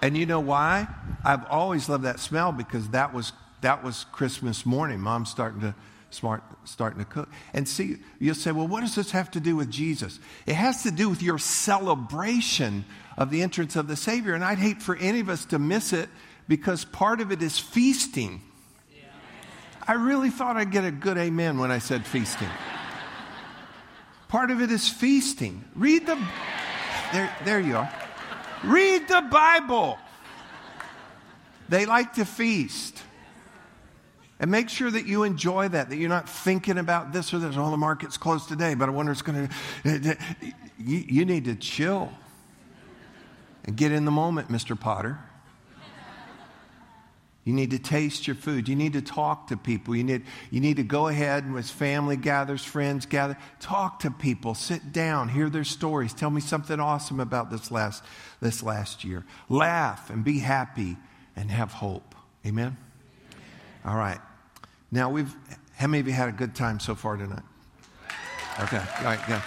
And 0.00 0.16
you 0.16 0.26
know 0.26 0.40
why? 0.40 0.86
I've 1.24 1.44
always 1.46 1.88
loved 1.88 2.04
that 2.04 2.20
smell 2.20 2.52
because 2.52 2.88
that 2.90 3.12
was, 3.12 3.32
that 3.62 3.82
was 3.82 4.04
Christmas 4.12 4.64
morning. 4.64 5.00
Mom's 5.00 5.30
starting 5.30 5.60
to, 5.62 5.74
smart, 6.10 6.42
starting 6.64 7.00
to 7.00 7.04
cook. 7.04 7.28
And 7.52 7.68
see, 7.68 7.96
you'll 8.18 8.34
say, 8.34 8.52
well, 8.52 8.68
what 8.68 8.80
does 8.80 8.94
this 8.94 9.10
have 9.10 9.30
to 9.32 9.40
do 9.40 9.56
with 9.56 9.70
Jesus? 9.70 10.20
It 10.46 10.54
has 10.54 10.84
to 10.84 10.90
do 10.90 11.08
with 11.08 11.22
your 11.22 11.38
celebration 11.38 12.84
of 13.16 13.30
the 13.30 13.42
entrance 13.42 13.74
of 13.74 13.88
the 13.88 13.96
Savior. 13.96 14.34
And 14.34 14.44
I'd 14.44 14.58
hate 14.58 14.80
for 14.80 14.96
any 14.96 15.20
of 15.20 15.28
us 15.28 15.44
to 15.46 15.58
miss 15.58 15.92
it 15.92 16.08
because 16.46 16.84
part 16.84 17.20
of 17.20 17.32
it 17.32 17.42
is 17.42 17.58
feasting. 17.58 18.42
I 19.86 19.94
really 19.94 20.30
thought 20.30 20.56
I'd 20.56 20.70
get 20.70 20.84
a 20.84 20.90
good 20.90 21.16
amen 21.16 21.58
when 21.58 21.70
I 21.70 21.78
said 21.78 22.06
feasting. 22.06 22.48
Part 24.28 24.50
of 24.50 24.60
it 24.60 24.70
is 24.70 24.86
feasting. 24.86 25.64
Read 25.74 26.06
the, 26.06 26.22
there, 27.12 27.34
there 27.44 27.58
you 27.58 27.78
are. 27.78 27.90
Read 28.64 29.08
the 29.08 29.22
Bible. 29.30 29.98
They 31.68 31.86
like 31.86 32.14
to 32.14 32.24
feast. 32.24 33.02
And 34.40 34.50
make 34.50 34.68
sure 34.68 34.90
that 34.90 35.06
you 35.06 35.24
enjoy 35.24 35.68
that, 35.68 35.90
that 35.90 35.96
you're 35.96 36.08
not 36.08 36.28
thinking 36.28 36.78
about 36.78 37.12
this 37.12 37.34
or 37.34 37.38
this. 37.38 37.56
Oh, 37.56 37.70
the 37.70 37.76
market's 37.76 38.16
closed 38.16 38.48
today, 38.48 38.74
but 38.74 38.88
I 38.88 38.92
wonder 38.92 39.10
it's 39.10 39.22
going 39.22 39.48
to. 39.48 39.54
Eh, 39.84 40.14
eh, 40.42 40.50
you, 40.78 41.04
you 41.08 41.24
need 41.24 41.44
to 41.46 41.56
chill 41.56 42.12
and 43.64 43.76
get 43.76 43.90
in 43.90 44.04
the 44.04 44.12
moment, 44.12 44.48
Mr. 44.48 44.78
Potter. 44.78 45.18
You 47.48 47.54
need 47.54 47.70
to 47.70 47.78
taste 47.78 48.26
your 48.26 48.36
food. 48.36 48.68
You 48.68 48.76
need 48.76 48.92
to 48.92 49.00
talk 49.00 49.46
to 49.46 49.56
people. 49.56 49.96
You 49.96 50.04
need, 50.04 50.24
you 50.50 50.60
need 50.60 50.76
to 50.76 50.82
go 50.82 51.08
ahead 51.08 51.44
and 51.44 51.56
as 51.56 51.70
family 51.70 52.18
gathers, 52.18 52.62
friends 52.62 53.06
gather, 53.06 53.38
talk 53.58 54.00
to 54.00 54.10
people. 54.10 54.52
Sit 54.54 54.92
down, 54.92 55.30
hear 55.30 55.48
their 55.48 55.64
stories. 55.64 56.12
Tell 56.12 56.28
me 56.28 56.42
something 56.42 56.78
awesome 56.78 57.20
about 57.20 57.50
this 57.50 57.70
last, 57.70 58.04
this 58.42 58.62
last 58.62 59.02
year. 59.02 59.24
Laugh 59.48 60.10
and 60.10 60.22
be 60.22 60.40
happy 60.40 60.98
and 61.36 61.50
have 61.50 61.72
hope. 61.72 62.14
Amen? 62.44 62.76
All 63.82 63.96
right. 63.96 64.20
Now, 64.92 65.08
we've, 65.08 65.34
how 65.74 65.86
many 65.86 66.00
of 66.00 66.06
you 66.06 66.12
had 66.12 66.28
a 66.28 66.32
good 66.32 66.54
time 66.54 66.78
so 66.78 66.94
far 66.94 67.16
tonight? 67.16 67.44
Okay. 68.60 68.76
All 68.98 69.04
right, 69.04 69.26
good. 69.26 69.40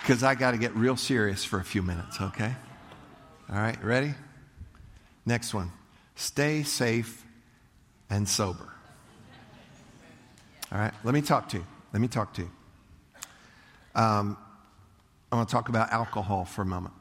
Because 0.00 0.22
I 0.22 0.36
got 0.36 0.52
to 0.52 0.58
get 0.58 0.76
real 0.76 0.96
serious 0.96 1.44
for 1.44 1.58
a 1.58 1.64
few 1.64 1.82
minutes, 1.82 2.20
okay? 2.20 2.54
All 3.50 3.56
right, 3.56 3.82
ready? 3.82 4.14
Next 5.24 5.52
one. 5.52 5.72
Stay 6.16 6.62
safe 6.62 7.24
and 8.10 8.28
sober. 8.28 8.68
All 10.72 10.78
right, 10.78 10.92
let 11.04 11.14
me 11.14 11.22
talk 11.22 11.48
to 11.50 11.58
you. 11.58 11.66
Let 11.92 12.00
me 12.00 12.08
talk 12.08 12.34
to 12.34 12.42
you. 12.42 12.50
Um, 13.94 14.36
I 15.30 15.36
want 15.36 15.48
to 15.48 15.52
talk 15.52 15.68
about 15.68 15.92
alcohol 15.92 16.44
for 16.44 16.62
a 16.62 16.66
moment. 16.66 16.94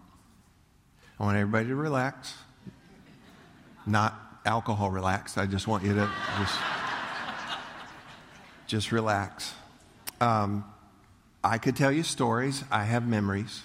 I 1.20 1.24
want 1.24 1.38
everybody 1.38 1.68
to 1.68 1.76
relax. 1.76 2.36
Not 3.86 4.14
alcohol 4.46 4.92
relax. 4.92 5.38
I 5.38 5.46
just 5.46 5.68
want 5.68 5.84
you 5.84 5.94
to 5.94 6.10
just, 6.40 6.60
just 8.68 8.92
relax. 8.92 9.54
Um, 10.20 10.66
I 11.44 11.58
could 11.58 11.76
tell 11.76 11.92
you 11.92 12.04
stories. 12.04 12.64
I 12.70 12.84
have 12.84 13.08
memories. 13.08 13.64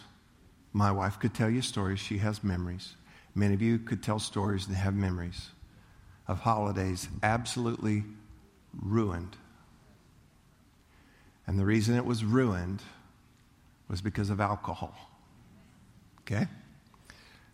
My 0.73 0.93
wife 0.93 1.19
could 1.19 1.35
tell 1.35 1.51
you 1.51 1.63
stories. 1.63 1.99
She 1.99 2.19
has 2.19 2.45
memories. 2.45 2.95
Many 3.35 3.55
of 3.55 3.63
you 3.63 3.79
could 3.79 4.03
tell 4.03 4.19
stories 4.19 4.67
and 4.67 4.77
have 4.77 4.95
memories 4.95 5.51
of 6.27 6.41
holidays 6.41 7.09
absolutely 7.23 8.05
ruined. 8.81 9.37
And 11.47 11.59
the 11.59 11.65
reason 11.65 11.97
it 11.97 12.05
was 12.05 12.25
ruined 12.25 12.83
was 13.89 14.01
because 14.01 14.31
of 14.31 14.41
alcohol. 14.41 14.95
Okay? 16.21 16.47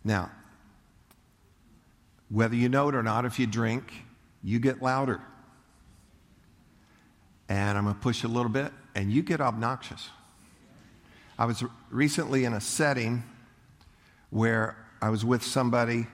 Now, 0.03 0.29
whether 2.29 2.55
you 2.55 2.69
know 2.69 2.89
it 2.89 2.95
or 2.95 3.03
not, 3.03 3.25
if 3.25 3.39
you 3.39 3.47
drink, 3.47 3.91
you 4.43 4.59
get 4.59 4.81
louder. 4.81 5.21
And 7.49 7.77
I'm 7.77 7.85
going 7.85 7.95
to 7.95 8.01
push 8.01 8.23
a 8.23 8.27
little 8.27 8.51
bit, 8.51 8.71
and 8.93 9.11
you 9.11 9.23
get 9.23 9.41
obnoxious. 9.41 10.09
I 11.39 11.45
was 11.45 11.63
recently 11.89 12.45
in 12.45 12.53
a 12.53 12.61
setting 12.61 13.23
where 14.29 14.77
I 15.01 15.09
was 15.09 15.23
with 15.23 15.43
somebody 15.43 16.07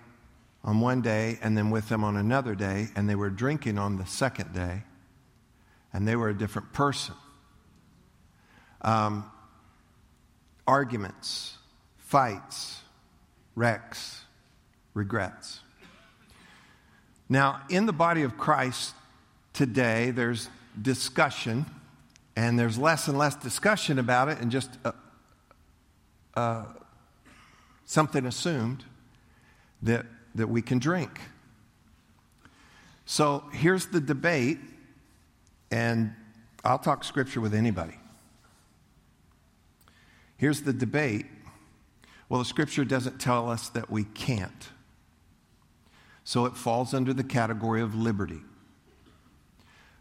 on 0.64 0.80
one 0.80 1.02
day 1.02 1.38
and 1.42 1.58
then 1.58 1.70
with 1.70 1.90
them 1.90 2.04
on 2.04 2.16
another 2.16 2.56
day, 2.56 2.88
and 2.96 3.10
they 3.10 3.16
were 3.16 3.30
drinking 3.30 3.78
on 3.78 3.98
the 3.98 4.06
second 4.06 4.54
day, 4.54 4.84
and 5.92 6.08
they 6.08 6.16
were 6.16 6.30
a 6.30 6.34
different 6.34 6.74
person. 6.74 7.16
Um, 8.82 9.30
arguments, 10.68 11.58
fights, 11.98 12.82
wrecks, 13.56 14.22
regrets. 14.94 15.60
Now, 17.30 17.62
in 17.70 17.86
the 17.86 17.94
body 17.94 18.24
of 18.24 18.38
Christ 18.38 18.94
today, 19.54 20.12
there's 20.12 20.50
discussion, 20.82 21.66
and 22.36 22.58
there's 22.58 22.78
less 22.78 23.08
and 23.08 23.18
less 23.18 23.36
discussion 23.36 24.00
about 24.00 24.30
it, 24.30 24.40
and 24.40 24.52
just 24.52 24.70
uh, 24.86 24.92
uh, 26.36 26.66
something 27.86 28.26
assumed 28.26 28.84
that, 29.82 30.06
that 30.36 30.48
we 30.48 30.62
can 30.62 30.80
drink. 30.80 31.20
So 33.06 33.44
here's 33.52 33.88
the 33.88 34.00
debate, 34.00 34.60
and 35.72 36.14
I'll 36.64 36.80
talk 36.80 37.04
scripture 37.04 37.42
with 37.42 37.54
anybody. 37.54 37.96
Here's 40.38 40.62
the 40.62 40.74
debate. 40.74 41.26
Well, 42.30 42.40
the 42.40 42.46
scripture 42.46 42.86
doesn't 42.86 43.20
tell 43.20 43.50
us 43.50 43.70
that 43.70 43.90
we 43.90 44.06
can't. 44.06 44.70
So 46.24 46.46
it 46.46 46.56
falls 46.56 46.94
under 46.94 47.14
the 47.14 47.24
category 47.24 47.82
of 47.82 47.94
liberty. 47.94 48.42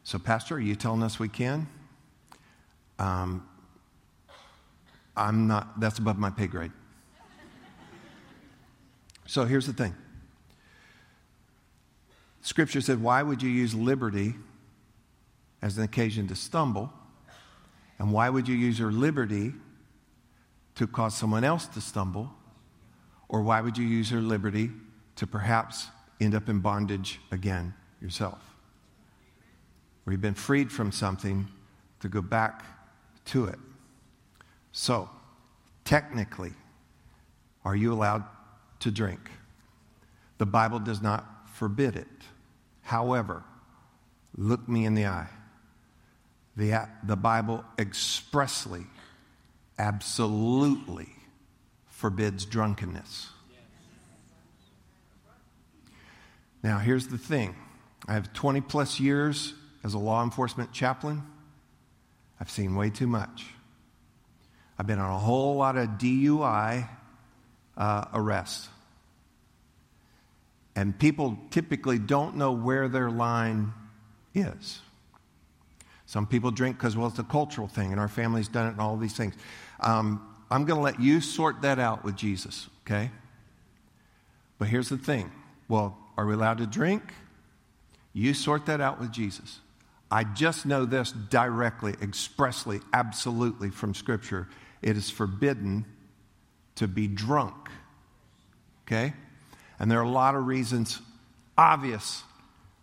So, 0.05 0.19
Pastor, 0.19 0.57
are 0.57 0.61
you 0.61 0.75
telling 0.77 1.03
us 1.03 1.19
we 1.19 1.29
can? 1.29 1.69
Um, 2.99 3.47
I'm 5.17 5.47
not, 5.47 5.79
that's 5.81 5.99
above 5.99 6.19
my 6.19 6.31
pay 6.31 6.47
grade. 6.47 6.73
So 9.27 9.45
here's 9.45 9.67
the 9.67 9.73
thing 9.73 9.95
Scripture 12.43 12.81
said, 12.81 13.03
Why 13.03 13.23
would 13.23 13.43
you 13.43 13.51
use 13.51 13.75
liberty 13.75 14.35
as 15.63 15.79
an 15.79 15.85
occasion 15.85 16.29
to 16.29 16.35
stumble? 16.35 16.93
And 17.99 18.13
why 18.13 18.29
would 18.29 18.49
you 18.49 18.57
use 18.57 18.79
your 18.79 18.91
liberty 18.91 19.53
to 20.75 20.87
cause 20.87 21.17
someone 21.17 21.45
else 21.45 21.67
to 21.69 21.81
stumble? 21.81 22.33
Or 23.29 23.43
why 23.43 23.61
would 23.61 23.79
you 23.79 23.87
use 23.87 24.11
your 24.11 24.21
liberty 24.21 24.71
to 25.17 25.27
perhaps 25.27 25.87
end 26.21 26.35
up 26.35 26.49
in 26.49 26.59
bondage 26.59 27.21
again 27.31 27.75
yourself? 28.01 28.43
Where 30.03 30.13
you've 30.13 30.21
been 30.21 30.35
freed 30.35 30.73
from 30.73 30.91
something 30.91 31.47
to 32.01 32.09
go 32.09 32.21
back 32.21 32.65
to 33.27 33.45
it. 33.45 33.59
So, 34.73 35.09
technically, 35.85 36.53
are 37.65 37.77
you 37.77 37.93
allowed 37.93 38.25
to 38.83 38.91
drink. 38.91 39.31
The 40.39 40.47
Bible 40.47 40.79
does 40.79 41.03
not 41.03 41.49
forbid 41.55 41.97
it. 41.97 42.09
However, 42.83 43.45
Look 44.37 44.69
me 44.69 44.87
in 44.87 44.95
the 44.95 45.07
eye. 45.07 45.29
The, 46.57 46.89
the 47.05 47.17
Bible 47.17 47.65
expressly, 47.79 48.87
absolutely 49.79 51.09
forbids 51.89 52.45
drunkenness. 52.45 53.29
Now, 56.63 56.79
here's 56.79 57.09
the 57.09 57.19
thing 57.19 57.57
I 58.07 58.15
have 58.15 58.33
20 58.33 58.61
plus 58.63 59.01
years 59.01 59.55
as 59.85 59.95
a 59.95 59.99
law 59.99 60.23
enforcement 60.23 60.73
chaplain. 60.73 61.23
I've 62.41 62.51
seen 62.51 62.75
way 62.75 62.91
too 62.91 63.07
much. 63.07 63.47
I've 64.79 64.87
been 64.87 64.99
on 64.99 65.11
a 65.11 65.19
whole 65.19 65.57
lot 65.57 65.77
of 65.77 65.91
DUI 65.91 66.89
uh, 67.77 68.05
arrests. 68.15 68.69
And 70.75 70.99
people 70.99 71.39
typically 71.51 71.99
don't 71.99 72.37
know 72.37 72.53
where 72.53 72.89
their 72.89 73.11
line 73.11 73.73
is. 74.35 74.81
Some 76.07 76.27
people 76.27 76.51
drink 76.51 76.77
because, 76.77 76.97
well, 76.97 77.09
it's 77.09 77.19
a 77.19 77.25
cultural 77.25 77.69
thing, 77.69 77.91
and 77.91 78.01
our 78.01 78.09
family's 78.09 78.49
done 78.49 78.67
it 78.67 78.71
and 78.71 78.81
all 78.81 78.97
these 78.97 79.17
things. 79.17 79.35
Um, 79.81 80.27
I'm 80.51 80.65
going 80.65 80.79
to 80.79 80.83
let 80.83 81.01
you 81.01 81.21
sort 81.21 81.63
that 81.63 81.79
out 81.79 82.05
with 82.05 82.17
Jesus, 82.17 82.69
okay? 82.87 83.11
But 84.59 84.69
here's 84.69 84.89
the 84.89 84.99
thing 84.99 85.33
well, 85.69 85.97
are 86.17 86.27
we 86.27 86.35
allowed 86.35 86.59
to 86.59 86.67
drink? 86.67 87.03
You 88.13 88.35
sort 88.35 88.67
that 88.67 88.81
out 88.81 89.01
with 89.01 89.11
Jesus. 89.11 89.61
I 90.11 90.25
just 90.25 90.67
know 90.67 90.85
this 90.85 91.13
directly, 91.13 91.95
expressly, 92.03 92.81
absolutely 92.93 93.71
from 93.71 93.95
Scripture. 93.95 94.49
It 94.83 94.99
is 94.99 95.09
forbidden 95.09 95.87
to 96.77 96.89
be 96.89 97.07
drunk. 97.07 97.69
Okay? 98.87 99.15
And 99.79 99.91
there 99.91 99.99
are 99.99 100.05
a 100.05 100.11
lot 100.11 100.35
of 100.35 100.47
reasons, 100.47 101.01
obvious 101.57 102.23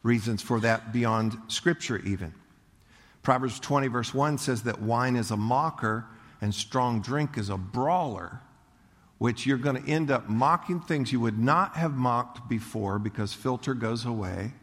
reasons 0.04 0.42
for 0.42 0.60
that 0.62 0.94
beyond 0.94 1.38
Scripture, 1.48 1.98
even. 2.00 2.34
Proverbs 3.22 3.60
20, 3.60 3.88
verse 3.88 4.14
1 4.14 4.38
says 4.38 4.64
that 4.64 4.82
wine 4.82 5.16
is 5.16 5.32
a 5.32 5.38
mocker 5.38 6.06
and 6.42 6.54
strong 6.54 7.02
drink 7.02 7.38
is 7.38 7.50
a 7.50 7.58
brawler, 7.58 8.42
which 9.18 9.46
you're 9.46 9.58
going 9.58 9.82
to 9.82 9.90
end 9.90 10.10
up 10.10 10.30
mocking 10.30 10.80
things 10.80 11.12
you 11.12 11.20
would 11.20 11.38
not 11.38 11.76
have 11.76 11.94
mocked 11.94 12.48
before 12.48 12.98
because 12.98 13.34
filter 13.34 13.74
goes 13.74 14.06
away 14.06 14.54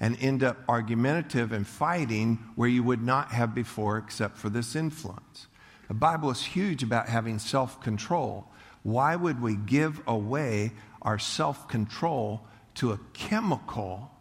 and 0.00 0.18
end 0.20 0.42
up 0.42 0.58
argumentative 0.68 1.52
and 1.52 1.66
fighting 1.66 2.38
where 2.56 2.68
you 2.68 2.82
would 2.82 3.02
not 3.02 3.30
have 3.32 3.54
before 3.54 3.96
except 3.96 4.36
for 4.36 4.50
this 4.50 4.76
influence. 4.76 5.46
The 5.88 5.94
Bible 5.94 6.30
is 6.30 6.44
huge 6.44 6.82
about 6.82 7.08
having 7.08 7.38
self 7.38 7.80
control. 7.80 8.48
Why 8.84 9.16
would 9.16 9.42
we 9.42 9.56
give 9.56 10.00
away 10.06 10.70
our 11.02 11.18
self 11.18 11.66
control 11.66 12.46
to 12.76 12.92
a 12.92 13.00
chemical 13.12 14.12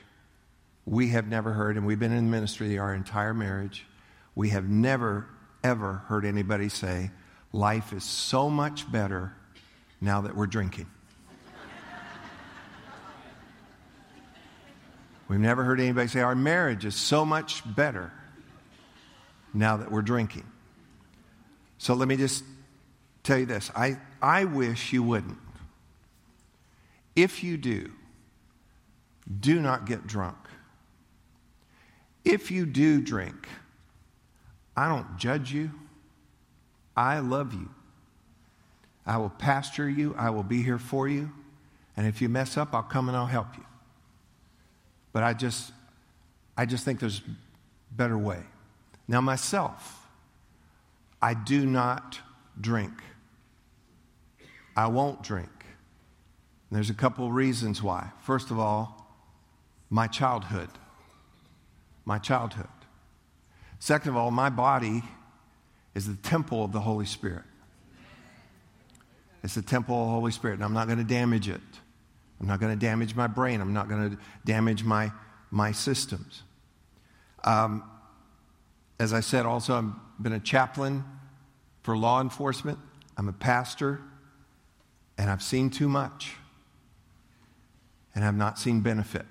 we 0.86 1.08
have 1.08 1.26
never 1.26 1.52
heard, 1.52 1.76
and 1.76 1.84
we've 1.84 1.98
been 1.98 2.12
in 2.12 2.30
ministry 2.30 2.78
our 2.78 2.94
entire 2.94 3.34
marriage, 3.34 3.84
we 4.36 4.50
have 4.50 4.68
never, 4.68 5.26
ever 5.64 5.94
heard 6.06 6.24
anybody 6.24 6.68
say, 6.68 7.10
Life 7.52 7.92
is 7.92 8.04
so 8.04 8.48
much 8.48 8.92
better 8.92 9.34
now 10.00 10.20
that 10.20 10.36
we're 10.36 10.46
drinking. 10.46 10.86
We've 15.32 15.40
never 15.40 15.64
heard 15.64 15.80
anybody 15.80 16.08
say, 16.08 16.20
Our 16.20 16.34
marriage 16.34 16.84
is 16.84 16.94
so 16.94 17.24
much 17.24 17.62
better 17.74 18.12
now 19.54 19.78
that 19.78 19.90
we're 19.90 20.02
drinking. 20.02 20.44
So 21.78 21.94
let 21.94 22.06
me 22.06 22.18
just 22.18 22.44
tell 23.22 23.38
you 23.38 23.46
this 23.46 23.70
I, 23.74 23.96
I 24.20 24.44
wish 24.44 24.92
you 24.92 25.02
wouldn't. 25.02 25.38
If 27.16 27.42
you 27.42 27.56
do, 27.56 27.90
do 29.40 29.58
not 29.58 29.86
get 29.86 30.06
drunk. 30.06 30.36
If 32.26 32.50
you 32.50 32.66
do 32.66 33.00
drink, 33.00 33.48
I 34.76 34.86
don't 34.86 35.16
judge 35.16 35.50
you. 35.50 35.70
I 36.94 37.20
love 37.20 37.54
you. 37.54 37.70
I 39.06 39.16
will 39.16 39.30
pasture 39.30 39.88
you. 39.88 40.14
I 40.18 40.28
will 40.28 40.42
be 40.42 40.62
here 40.62 40.78
for 40.78 41.08
you. 41.08 41.32
And 41.96 42.06
if 42.06 42.20
you 42.20 42.28
mess 42.28 42.58
up, 42.58 42.74
I'll 42.74 42.82
come 42.82 43.08
and 43.08 43.16
I'll 43.16 43.24
help 43.24 43.56
you. 43.56 43.64
But 45.12 45.22
I 45.22 45.34
just, 45.34 45.72
I 46.56 46.66
just 46.66 46.84
think 46.84 47.00
there's 47.00 47.20
better 47.90 48.16
way. 48.16 48.42
Now, 49.08 49.20
myself, 49.20 50.08
I 51.20 51.34
do 51.34 51.66
not 51.66 52.18
drink. 52.60 52.92
I 54.76 54.86
won't 54.86 55.22
drink. 55.22 55.48
And 56.70 56.76
there's 56.76 56.90
a 56.90 56.94
couple 56.94 57.30
reasons 57.30 57.82
why. 57.82 58.10
First 58.22 58.50
of 58.50 58.58
all, 58.58 59.14
my 59.90 60.06
childhood 60.06 60.70
my 62.04 62.18
childhood. 62.18 62.66
Second 63.78 64.10
of 64.10 64.16
all, 64.16 64.30
my 64.30 64.50
body 64.50 65.02
is 65.94 66.06
the 66.06 66.16
temple 66.28 66.64
of 66.64 66.72
the 66.72 66.80
Holy 66.80 67.06
Spirit. 67.06 67.44
It's 69.42 69.54
the 69.54 69.62
temple 69.62 70.00
of 70.00 70.06
the 70.06 70.12
Holy 70.12 70.32
Spirit, 70.32 70.54
and 70.54 70.64
I'm 70.64 70.72
not 70.72 70.86
going 70.86 70.98
to 70.98 71.04
damage 71.04 71.48
it. 71.48 71.60
I'm 72.42 72.48
not 72.48 72.58
going 72.58 72.76
to 72.76 72.86
damage 72.86 73.14
my 73.14 73.28
brain. 73.28 73.60
I'm 73.60 73.72
not 73.72 73.88
going 73.88 74.10
to 74.10 74.18
damage 74.44 74.82
my, 74.82 75.12
my 75.52 75.70
systems. 75.70 76.42
Um, 77.44 77.84
as 78.98 79.12
I 79.12 79.20
said, 79.20 79.46
also, 79.46 79.74
I've 79.74 80.22
been 80.22 80.32
a 80.32 80.40
chaplain 80.40 81.04
for 81.84 81.96
law 81.96 82.20
enforcement. 82.20 82.80
I'm 83.16 83.28
a 83.28 83.32
pastor, 83.32 84.00
and 85.16 85.30
I've 85.30 85.42
seen 85.42 85.70
too 85.70 85.88
much, 85.88 86.34
and 88.14 88.24
I've 88.24 88.36
not 88.36 88.58
seen 88.58 88.80
benefit. 88.80 89.26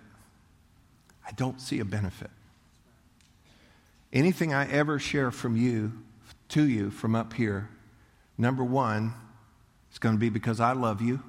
I 1.27 1.31
don't 1.33 1.59
see 1.59 1.79
a 1.79 1.85
benefit. 1.85 2.31
Anything 4.13 4.53
I 4.53 4.71
ever 4.71 4.99
share 4.99 5.31
from 5.31 5.57
you 5.57 5.91
to 6.49 6.63
you 6.63 6.91
from 6.91 7.15
up 7.15 7.33
here, 7.33 7.69
number 8.37 8.63
one, 8.63 9.13
it's 9.89 9.99
going 9.99 10.15
to 10.15 10.19
be 10.19 10.29
because 10.29 10.61
I 10.61 10.71
love 10.71 11.01
you. 11.01 11.21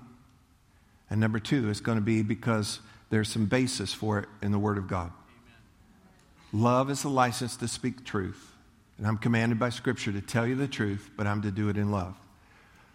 And 1.12 1.20
number 1.20 1.38
two, 1.38 1.68
it's 1.68 1.80
going 1.80 1.98
to 1.98 2.02
be 2.02 2.22
because 2.22 2.80
there's 3.10 3.28
some 3.28 3.44
basis 3.44 3.92
for 3.92 4.20
it 4.20 4.28
in 4.40 4.50
the 4.50 4.58
Word 4.58 4.78
of 4.78 4.88
God. 4.88 5.12
Amen. 6.54 6.64
Love 6.64 6.90
is 6.90 7.04
a 7.04 7.10
license 7.10 7.54
to 7.58 7.68
speak 7.68 8.06
truth. 8.06 8.54
And 8.96 9.06
I'm 9.06 9.18
commanded 9.18 9.58
by 9.58 9.68
Scripture 9.68 10.10
to 10.10 10.22
tell 10.22 10.46
you 10.46 10.54
the 10.54 10.66
truth, 10.66 11.10
but 11.14 11.26
I'm 11.26 11.42
to 11.42 11.50
do 11.50 11.68
it 11.68 11.76
in 11.76 11.90
love. 11.90 12.16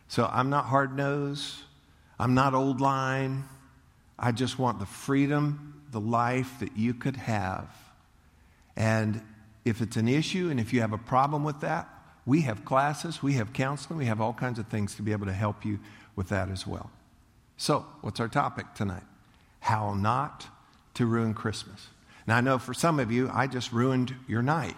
So 0.08 0.28
I'm 0.34 0.50
not 0.50 0.66
hard 0.66 0.98
nosed. 0.98 1.58
I'm 2.18 2.34
not 2.34 2.56
old 2.56 2.82
line. 2.82 3.44
I 4.18 4.32
just 4.32 4.58
want 4.58 4.80
the 4.80 4.88
freedom, 4.88 5.84
the 5.92 6.02
life 6.02 6.60
that 6.62 6.76
you 6.76 6.96
could 6.96 7.18
have. 7.18 7.70
And 8.76 9.22
if 9.64 9.80
it's 9.80 9.96
an 9.96 10.08
issue 10.08 10.50
and 10.50 10.60
if 10.60 10.74
you 10.74 10.82
have 10.82 10.92
a 10.92 10.98
problem 10.98 11.44
with 11.44 11.62
that, 11.62 11.88
we 12.26 12.42
have 12.42 12.66
classes, 12.66 13.22
we 13.22 13.34
have 13.34 13.54
counseling, 13.54 14.00
we 14.00 14.06
have 14.06 14.20
all 14.20 14.34
kinds 14.34 14.58
of 14.58 14.66
things 14.70 14.96
to 14.96 15.04
be 15.04 15.12
able 15.12 15.28
to 15.28 15.34
help 15.34 15.64
you 15.64 15.78
with 16.16 16.30
that 16.30 16.50
as 16.50 16.66
well. 16.66 16.90
So, 17.58 17.86
what's 18.02 18.20
our 18.20 18.28
topic 18.28 18.74
tonight? 18.76 19.04
How 19.60 19.93
not 19.93 20.48
to 20.96 21.06
ruin 21.06 21.34
Christmas. 21.34 21.88
Now, 22.26 22.38
I 22.38 22.41
know 22.41 22.58
for 22.58 22.74
some 22.74 23.00
of 23.00 23.12
you, 23.12 23.30
I 23.34 23.48
just 23.48 23.72
ruined 23.72 24.15
your 24.28 24.41
night. 24.41 24.76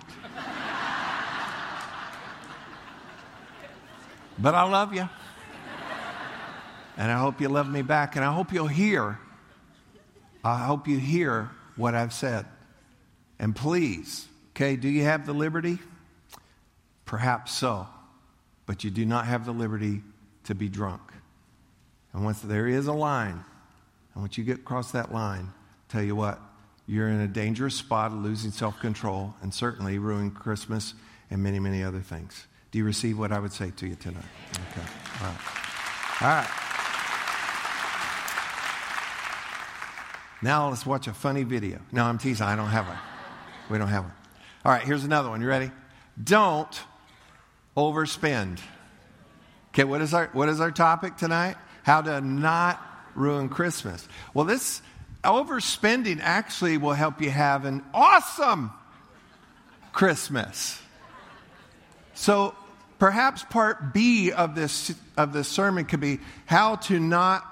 but 4.37 4.55
I 4.55 4.63
love 4.63 4.93
you. 4.93 5.07
And 6.97 7.11
I 7.11 7.17
hope 7.17 7.39
you 7.39 7.49
love 7.49 7.69
me 7.69 7.81
back. 7.81 8.15
And 8.15 8.25
I 8.25 8.33
hope 8.33 8.51
you'll 8.51 8.67
hear, 8.67 9.17
I 10.43 10.57
hope 10.65 10.87
you 10.87 10.97
hear 10.97 11.49
what 11.75 11.95
I've 11.95 12.13
said. 12.13 12.45
And 13.39 13.55
please, 13.55 14.27
Okay, 14.59 14.75
do 14.75 14.89
you 14.89 15.05
have 15.05 15.25
the 15.25 15.31
liberty? 15.31 15.79
Perhaps 17.05 17.53
so, 17.53 17.87
but 18.65 18.83
you 18.83 18.91
do 18.91 19.05
not 19.05 19.25
have 19.25 19.45
the 19.45 19.53
liberty 19.53 20.01
to 20.43 20.53
be 20.53 20.67
drunk. 20.67 21.08
And 22.13 22.23
once 22.23 22.41
there 22.41 22.67
is 22.67 22.87
a 22.87 22.93
line, 22.93 23.43
and 24.13 24.23
once 24.23 24.37
you 24.37 24.43
get 24.43 24.59
across 24.59 24.91
that 24.91 25.13
line, 25.13 25.51
tell 25.89 26.03
you 26.03 26.15
what, 26.15 26.39
you're 26.87 27.09
in 27.09 27.19
a 27.19 27.27
dangerous 27.27 27.75
spot 27.75 28.11
of 28.11 28.17
losing 28.17 28.51
self 28.51 28.79
control 28.79 29.35
and 29.41 29.53
certainly 29.53 29.99
ruining 29.99 30.31
Christmas 30.31 30.95
and 31.29 31.43
many, 31.43 31.59
many 31.59 31.83
other 31.83 31.99
things. 31.99 32.47
Do 32.71 32.79
you 32.79 32.85
receive 32.85 33.17
what 33.17 33.31
I 33.31 33.39
would 33.39 33.53
say 33.53 33.71
to 33.75 33.87
you 33.87 33.95
tonight? 33.95 34.23
Okay. 34.71 34.87
All 35.21 35.27
right. 35.27 36.21
All 36.21 36.27
right. 36.27 36.49
Now 40.41 40.69
let's 40.69 40.85
watch 40.85 41.07
a 41.07 41.13
funny 41.13 41.43
video. 41.43 41.79
No, 41.91 42.05
I'm 42.05 42.17
teasing. 42.17 42.45
I 42.45 42.55
don't 42.55 42.67
have 42.67 42.87
one. 42.87 42.97
We 43.69 43.77
don't 43.77 43.89
have 43.89 44.05
one. 44.05 44.13
All 44.65 44.71
right, 44.71 44.83
here's 44.83 45.03
another 45.03 45.29
one. 45.29 45.41
You 45.41 45.47
ready? 45.47 45.71
Don't 46.21 46.81
overspend. 47.75 48.59
Okay, 49.73 49.83
what 49.83 50.01
is 50.01 50.13
our 50.13 50.29
what 50.33 50.49
is 50.49 50.59
our 50.59 50.71
topic 50.71 51.17
tonight? 51.17 51.55
How 51.83 52.01
to 52.01 52.21
not 52.21 52.83
ruin 53.15 53.49
Christmas. 53.49 54.07
Well, 54.33 54.45
this 54.45 54.81
overspending 55.23 56.19
actually 56.21 56.77
will 56.77 56.93
help 56.93 57.21
you 57.21 57.29
have 57.29 57.65
an 57.65 57.83
awesome 57.93 58.71
Christmas. 59.91 60.81
So 62.13 62.55
perhaps 62.99 63.43
part 63.43 63.93
B 63.93 64.31
of 64.31 64.55
this 64.55 64.93
of 65.17 65.33
this 65.33 65.47
sermon 65.47 65.85
could 65.85 65.99
be 65.99 66.19
how 66.45 66.75
to 66.75 66.99
not 66.99 67.45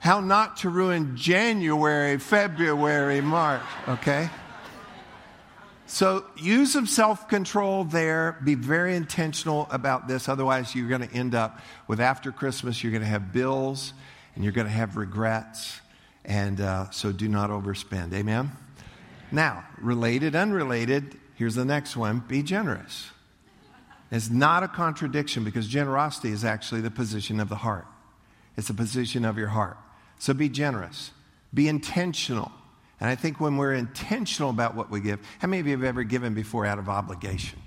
how 0.00 0.20
not 0.20 0.58
to 0.58 0.70
ruin 0.70 1.16
January, 1.16 2.18
February, 2.18 3.20
March, 3.20 3.62
okay? 3.88 4.30
So 5.88 6.26
use 6.36 6.74
some 6.74 6.86
self 6.86 7.28
control 7.28 7.82
there. 7.82 8.38
Be 8.44 8.54
very 8.54 8.94
intentional 8.94 9.66
about 9.70 10.06
this. 10.06 10.28
Otherwise, 10.28 10.74
you're 10.74 10.88
going 10.88 11.08
to 11.08 11.14
end 11.14 11.34
up 11.34 11.60
with 11.86 11.98
after 11.98 12.30
Christmas, 12.30 12.84
you're 12.84 12.92
going 12.92 13.02
to 13.02 13.08
have 13.08 13.32
bills 13.32 13.94
and 14.34 14.44
you're 14.44 14.52
going 14.52 14.66
to 14.66 14.72
have 14.72 14.98
regrets. 14.98 15.80
And 16.26 16.60
uh, 16.60 16.90
so 16.90 17.10
do 17.10 17.26
not 17.26 17.48
overspend. 17.48 18.12
Amen? 18.12 18.52
Now, 19.32 19.64
related, 19.78 20.36
unrelated, 20.36 21.16
here's 21.36 21.54
the 21.54 21.64
next 21.64 21.96
one 21.96 22.20
be 22.20 22.42
generous. 22.42 23.08
It's 24.10 24.28
not 24.28 24.62
a 24.62 24.68
contradiction 24.68 25.42
because 25.42 25.66
generosity 25.66 26.32
is 26.32 26.44
actually 26.44 26.82
the 26.82 26.90
position 26.90 27.40
of 27.40 27.48
the 27.48 27.56
heart. 27.56 27.86
It's 28.58 28.68
the 28.68 28.74
position 28.74 29.24
of 29.24 29.38
your 29.38 29.48
heart. 29.48 29.78
So 30.18 30.34
be 30.34 30.50
generous, 30.50 31.12
be 31.54 31.66
intentional. 31.66 32.52
And 33.00 33.08
I 33.08 33.14
think 33.14 33.40
when 33.40 33.56
we're 33.56 33.74
intentional 33.74 34.50
about 34.50 34.74
what 34.74 34.90
we 34.90 35.00
give, 35.00 35.20
how 35.38 35.48
many 35.48 35.60
of 35.60 35.66
you 35.66 35.72
have 35.72 35.84
ever 35.84 36.02
given 36.02 36.34
before 36.34 36.66
out 36.66 36.78
of 36.78 36.88
obligation? 36.88 37.60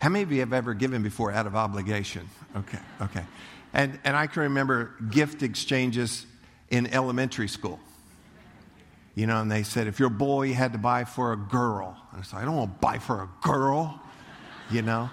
How 0.00 0.08
many 0.08 0.22
of 0.22 0.32
you 0.32 0.40
have 0.40 0.52
ever 0.52 0.74
given 0.74 1.02
before 1.02 1.32
out 1.32 1.46
of 1.46 1.56
obligation? 1.56 2.28
Okay, 2.56 2.78
okay. 3.00 3.24
And, 3.72 3.98
and 4.04 4.16
I 4.16 4.26
can 4.26 4.42
remember 4.42 4.94
gift 5.10 5.42
exchanges 5.42 6.26
in 6.70 6.86
elementary 6.88 7.48
school. 7.48 7.80
You 9.14 9.26
know, 9.26 9.40
and 9.40 9.50
they 9.50 9.64
said, 9.64 9.88
if 9.88 9.98
you're 9.98 10.08
a 10.08 10.12
boy, 10.12 10.44
you 10.44 10.54
had 10.54 10.72
to 10.72 10.78
buy 10.78 11.04
for 11.04 11.32
a 11.32 11.36
girl. 11.36 11.96
And 12.12 12.20
I 12.20 12.24
said, 12.24 12.38
I 12.38 12.44
don't 12.44 12.56
want 12.56 12.74
to 12.74 12.78
buy 12.78 12.98
for 12.98 13.22
a 13.22 13.28
girl, 13.42 14.00
you 14.70 14.82
know? 14.82 15.10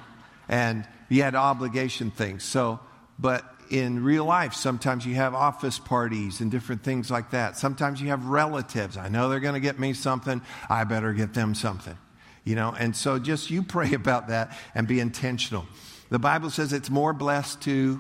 And 0.48 0.88
you 1.10 1.24
had 1.24 1.34
obligation 1.34 2.12
things. 2.12 2.44
So, 2.44 2.80
but 3.18 3.44
in 3.70 4.04
real 4.04 4.26
life, 4.26 4.54
sometimes 4.54 5.06
you 5.06 5.16
have 5.16 5.34
office 5.34 5.80
parties 5.80 6.42
and 6.42 6.52
different 6.52 6.84
things 6.84 7.10
like 7.10 7.32
that. 7.32 7.58
Sometimes 7.58 8.02
you 8.02 8.10
have 8.10 8.26
relatives. 8.26 8.98
I 8.98 9.10
know 9.10 9.30
they're 9.30 9.40
going 9.40 9.56
to 9.56 9.60
get 9.60 9.80
me 9.80 9.94
something. 9.94 10.42
I 10.70 10.84
better 10.84 11.14
get 11.14 11.34
them 11.34 11.56
something. 11.56 11.98
You 12.44 12.56
know, 12.56 12.76
and 12.78 12.96
so 12.96 13.18
just 13.20 13.50
you 13.50 13.64
pray 13.64 13.94
about 13.94 14.28
that 14.30 14.58
and 14.74 14.88
be 14.88 15.00
intentional. 15.00 15.66
The 16.10 16.20
Bible 16.20 16.50
says 16.50 16.74
it's 16.74 16.90
more 16.90 17.14
blessed 17.14 17.62
to 17.64 18.00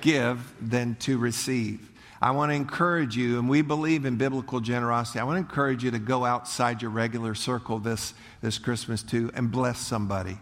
give 0.00 0.54
than 0.60 0.96
to 0.96 1.18
receive. 1.18 1.90
I 2.20 2.30
want 2.30 2.50
to 2.50 2.56
encourage 2.56 3.16
you, 3.16 3.38
and 3.38 3.48
we 3.48 3.62
believe 3.62 4.04
in 4.04 4.16
biblical 4.16 4.60
generosity. 4.60 5.18
I 5.18 5.24
want 5.24 5.36
to 5.36 5.40
encourage 5.40 5.84
you 5.84 5.90
to 5.90 5.98
go 5.98 6.24
outside 6.24 6.80
your 6.80 6.90
regular 6.90 7.34
circle 7.34 7.78
this, 7.78 8.14
this 8.40 8.58
Christmas 8.58 9.02
too 9.02 9.30
and 9.34 9.50
bless 9.50 9.78
somebody. 9.78 10.38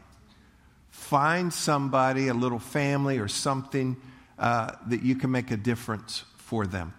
Find 0.91 1.53
somebody, 1.53 2.29
a 2.29 2.35
little 2.35 2.61
family 2.61 3.19
or 3.19 3.29
something 3.29 3.97
uh, 4.39 4.73
that 4.89 5.03
you 5.03 5.15
can 5.15 5.31
make 5.31 5.51
a 5.51 5.57
difference 5.57 6.25
for 6.37 6.67
them. 6.67 6.95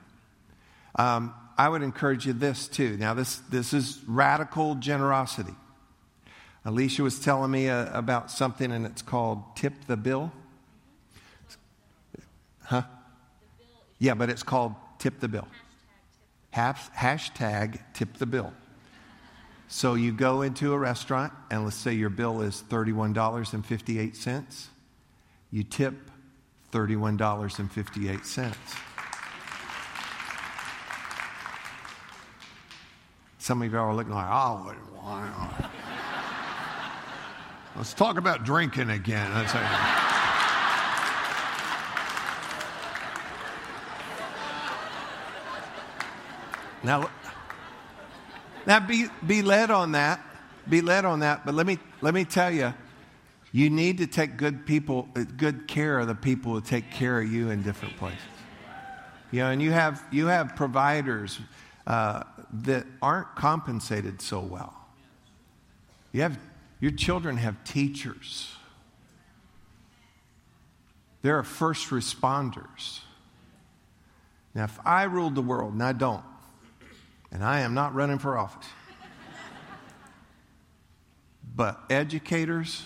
Um, 0.95 1.33
I 1.57 1.69
would 1.69 1.81
encourage 1.81 2.25
you 2.25 2.33
this 2.33 2.67
too. 2.67 2.97
Now, 2.97 3.13
this, 3.13 3.37
this 3.49 3.73
is 3.73 4.01
radical 4.07 4.75
generosity. 4.75 5.53
Alicia 6.65 7.03
was 7.03 7.19
telling 7.19 7.51
me 7.51 7.69
uh, 7.69 7.97
about 7.97 8.31
something, 8.31 8.71
and 8.71 8.85
it's 8.85 9.01
called 9.01 9.55
Tip 9.55 9.73
the 9.87 9.95
Bill. 9.95 10.31
Huh? 12.63 12.83
Yeah, 13.99 14.15
but 14.15 14.29
it's 14.29 14.43
called 14.43 14.73
Tip 14.97 15.19
the 15.19 15.27
Bill. 15.27 15.47
Hashtag 16.53 17.79
Tip 17.93 18.17
the 18.17 18.25
Bill. 18.25 18.51
So 19.67 19.95
you 19.95 20.11
go 20.11 20.41
into 20.41 20.73
a 20.73 20.77
restaurant, 20.77 21.33
and 21.49 21.63
let's 21.63 21.75
say 21.75 21.93
your 21.93 22.09
bill 22.09 22.41
is 22.41 22.63
$31.58. 22.69 24.67
You 25.51 25.63
tip 25.63 25.95
$31.58. 26.75 28.55
Some 33.37 33.61
of 33.61 33.71
you 33.71 33.77
are 33.77 33.95
looking 33.95 34.11
like, 34.11 34.27
oh, 34.27 34.75
wow. 34.93 35.69
Let's 37.77 37.93
talk 37.93 38.17
about 38.17 38.43
drinking 38.43 38.89
again. 38.89 39.31
now, 46.83 47.09
now 48.67 48.79
be, 48.81 49.07
be 49.25 49.41
led 49.41 49.71
on 49.71 49.93
that. 49.93 50.19
Be 50.67 50.81
led 50.81 51.05
on 51.05 51.21
that. 51.21 51.45
But 51.45 51.55
let 51.55 51.65
me, 51.65 51.79
let 52.01 52.13
me 52.13 52.25
tell 52.25 52.51
you, 52.51 52.73
you 53.55 53.69
need 53.69 53.99
to 53.99 54.05
take 54.05 54.35
good 54.35 54.65
people, 54.65 55.07
good 55.37 55.65
care 55.65 55.99
of 55.99 56.09
the 56.09 56.13
people 56.13 56.51
who 56.51 56.59
take 56.59 56.91
care 56.91 57.21
of 57.21 57.31
you 57.31 57.51
in 57.51 57.63
different 57.63 57.95
places. 57.95 58.19
You 59.31 59.39
know, 59.39 59.49
and 59.49 59.61
you 59.61 59.71
have, 59.71 60.03
you 60.11 60.25
have 60.25 60.57
providers 60.57 61.39
uh, 61.87 62.23
that 62.51 62.85
aren't 63.01 63.33
compensated 63.37 64.21
so 64.21 64.41
well. 64.41 64.73
You 66.11 66.23
have, 66.23 66.37
your 66.81 66.91
children 66.91 67.37
have 67.37 67.63
teachers. 67.63 68.53
There 71.21 71.39
are 71.39 71.43
first 71.43 71.91
responders. 71.91 72.99
Now, 74.53 74.65
if 74.65 74.77
I 74.85 75.03
ruled 75.03 75.35
the 75.35 75.41
world, 75.41 75.71
and 75.71 75.81
I 75.81 75.93
don't, 75.93 76.25
and 77.31 77.41
I 77.41 77.61
am 77.61 77.73
not 77.73 77.95
running 77.95 78.19
for 78.19 78.37
office, 78.37 78.67
but 81.55 81.79
educators, 81.89 82.83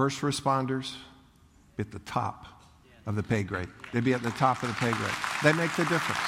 First 0.00 0.22
responders 0.22 0.94
be 1.76 1.82
at 1.82 1.92
the 1.92 1.98
top 1.98 2.46
of 3.04 3.16
the 3.16 3.22
pay 3.22 3.42
grade. 3.42 3.68
They'd 3.92 4.02
be 4.02 4.14
at 4.14 4.22
the 4.22 4.30
top 4.30 4.62
of 4.62 4.70
the 4.70 4.74
pay 4.76 4.92
grade. 4.92 5.12
They 5.42 5.52
make 5.52 5.76
the 5.76 5.84
difference. 5.84 6.18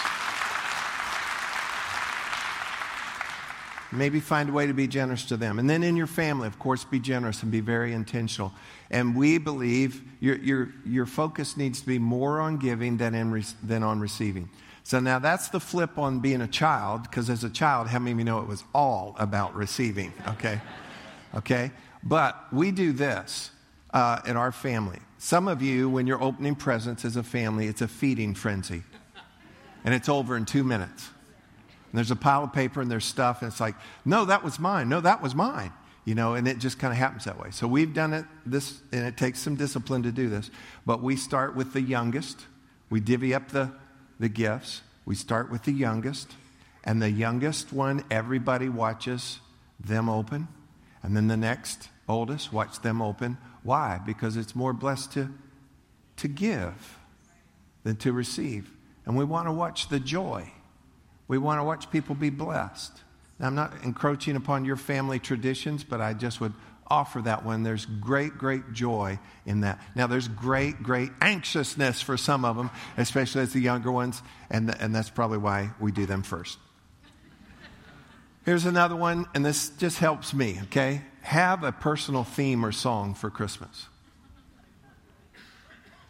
Maybe 3.91 4.21
find 4.21 4.51
a 4.51 4.53
way 4.53 4.67
to 4.67 4.75
be 4.75 4.87
generous 4.87 5.25
to 5.25 5.39
them. 5.39 5.59
And 5.59 5.71
then 5.71 5.83
in 5.83 5.97
your 5.97 6.07
family, 6.07 6.49
of 6.49 6.59
course, 6.59 6.85
be 6.85 7.01
generous 7.01 7.43
and 7.43 7.51
be 7.51 7.61
very 7.61 7.95
intentional. 7.95 8.53
And 8.91 9.17
we 9.17 9.39
believe 9.39 10.03
your, 10.21 10.37
your, 10.37 10.69
your 10.85 11.07
focus 11.07 11.57
needs 11.57 11.81
to 11.81 11.87
be 11.87 11.99
more 11.99 12.41
on 12.41 12.59
giving 12.59 12.99
than, 12.99 13.15
in, 13.15 13.43
than 13.63 13.83
on 13.83 14.01
receiving. 14.01 14.51
So 14.85 15.01
now 15.01 15.19
that's 15.19 15.49
the 15.49 15.61
flip 15.61 15.97
on 15.97 16.21
being 16.21 16.43
a 16.43 16.47
child, 16.47 17.05
because 17.05 17.31
as 17.31 17.43
a 17.43 17.49
child, 17.49 17.89
how 17.89 18.01
many 18.01 18.13
of 18.13 18.19
you 18.19 18.25
know 18.27 18.41
it 18.41 18.49
was 18.49 18.65
all 18.75 19.17
about 19.19 19.55
receiving? 19.55 20.13
Okay? 20.29 20.61
Okay? 21.35 21.71
But 22.03 22.53
we 22.53 22.71
do 22.71 22.93
this 22.93 23.51
uh, 23.93 24.21
in 24.27 24.37
our 24.37 24.53
family. 24.53 24.99
Some 25.19 25.49
of 25.49 25.63
you, 25.63 25.89
when 25.89 26.07
you're 26.07 26.23
opening 26.23 26.55
presents 26.55 27.05
as 27.05 27.17
a 27.17 27.23
family, 27.23 27.67
it's 27.67 27.83
a 27.83 27.89
feeding 27.89 28.35
frenzy. 28.35 28.83
And 29.85 29.95
it's 29.95 30.09
over 30.09 30.37
in 30.37 30.45
two 30.45 30.65
minutes. 30.65 31.11
And 31.67 31.99
there's 31.99 32.11
a 32.11 32.17
pile 32.17 32.45
of 32.45 32.53
paper 32.53 32.81
and 32.81 32.90
there's 32.90 33.05
stuff, 33.05 33.43
and 33.43 33.51
it's 33.51 33.61
like, 33.61 33.75
no, 34.05 34.25
that 34.25 34.43
was 34.43 34.59
mine. 34.59 34.88
No, 34.88 35.01
that 35.01 35.23
was 35.23 35.35
mine. 35.35 35.73
You 36.05 36.15
know, 36.17 36.35
and 36.35 36.49
it 36.49 36.59
just 36.59 36.79
kind 36.79 36.93
of 36.93 36.99
happens 36.99 37.25
that 37.25 37.38
way. 37.38 37.51
So 37.51 37.69
we've 37.69 37.95
done 37.95 38.13
it 38.13 38.25
this, 38.45 38.81
and 38.90 39.07
it 39.07 39.17
takes 39.17 39.38
some 39.38 39.55
discipline 39.55 40.03
to 40.03 40.11
do 40.11 40.29
this. 40.29 40.51
But 40.85 41.03
we 41.03 41.17
start 41.17 41.55
with 41.55 41.73
the 41.73 41.81
youngest. 41.81 42.47
We 42.90 42.99
divvy 42.99 43.35
up 43.35 43.51
the, 43.51 43.71
the 44.19 44.29
gifts. 44.29 44.83
We 45.05 45.15
start 45.15 45.51
with 45.51 45.63
the 45.65 45.73
youngest. 45.73 46.33
And 46.83 47.01
the 47.01 47.11
youngest 47.11 47.73
one, 47.73 48.03
everybody 48.11 48.69
watches 48.69 49.38
them 49.79 50.09
open. 50.09 50.49
And 51.03 51.17
then 51.17 51.29
the 51.29 51.37
next 51.37 51.88
oldest, 52.09 52.53
watch 52.53 52.81
them 52.81 53.01
open. 53.01 53.38
Why? 53.63 54.00
Because 54.04 54.37
it's 54.37 54.54
more 54.54 54.73
blessed 54.73 55.13
to, 55.13 55.31
to 56.17 56.29
give 56.29 56.98
than 57.85 57.96
to 57.96 58.13
receive. 58.13 58.71
And 59.06 59.17
we 59.17 59.25
want 59.25 59.48
to 59.48 59.52
watch 59.52 59.88
the 59.88 60.00
joy. 60.00 60.50
We 61.29 61.38
want 61.38 61.60
to 61.60 61.65
watch 61.65 61.90
people 61.90 62.15
be 62.15 62.31
blessed. 62.31 62.92
Now, 63.38 63.46
I'm 63.46 63.54
not 63.54 63.73
encroaching 63.83 64.37
upon 64.37 64.65
your 64.65 64.77
family 64.77 65.19
traditions, 65.19 65.85
but 65.85 66.00
I 66.00 66.15
just 66.15 66.40
would 66.40 66.52
offer 66.87 67.23
that 67.23 67.44
one. 67.44 67.63
There's 67.63 67.87
great, 67.87 68.37
great 68.37 68.73
joy 68.73 69.19
in 69.46 69.63
that. 69.63 69.81
Now, 69.94 70.06
there's 70.06 70.29
great, 70.29 70.83
great 70.83 71.10
anxiousness 71.21 72.02
for 72.02 72.17
some 72.17 72.44
of 72.44 72.56
them, 72.56 72.71
especially 72.96 73.42
as 73.42 73.52
the 73.52 73.60
younger 73.60 73.90
ones, 73.90 74.23
and, 74.50 74.69
the, 74.69 74.81
and 74.81 74.94
that's 74.94 75.10
probably 75.10 75.38
why 75.38 75.71
we 75.81 75.90
do 75.90 76.06
them 76.06 76.23
first. 76.23 76.58
Here's 78.44 78.67
another 78.67 78.96
one, 78.96 79.27
and 79.35 79.44
this 79.44 79.71
just 79.71 79.98
helps 79.98 80.35
me, 80.35 80.58
okay? 80.65 81.02
Have 81.23 81.64
a 81.64 81.73
personal 81.73 82.25
theme 82.25 82.64
or 82.64 82.73
song 82.73 83.14
for 83.14 83.31
Christmas. 83.31 83.87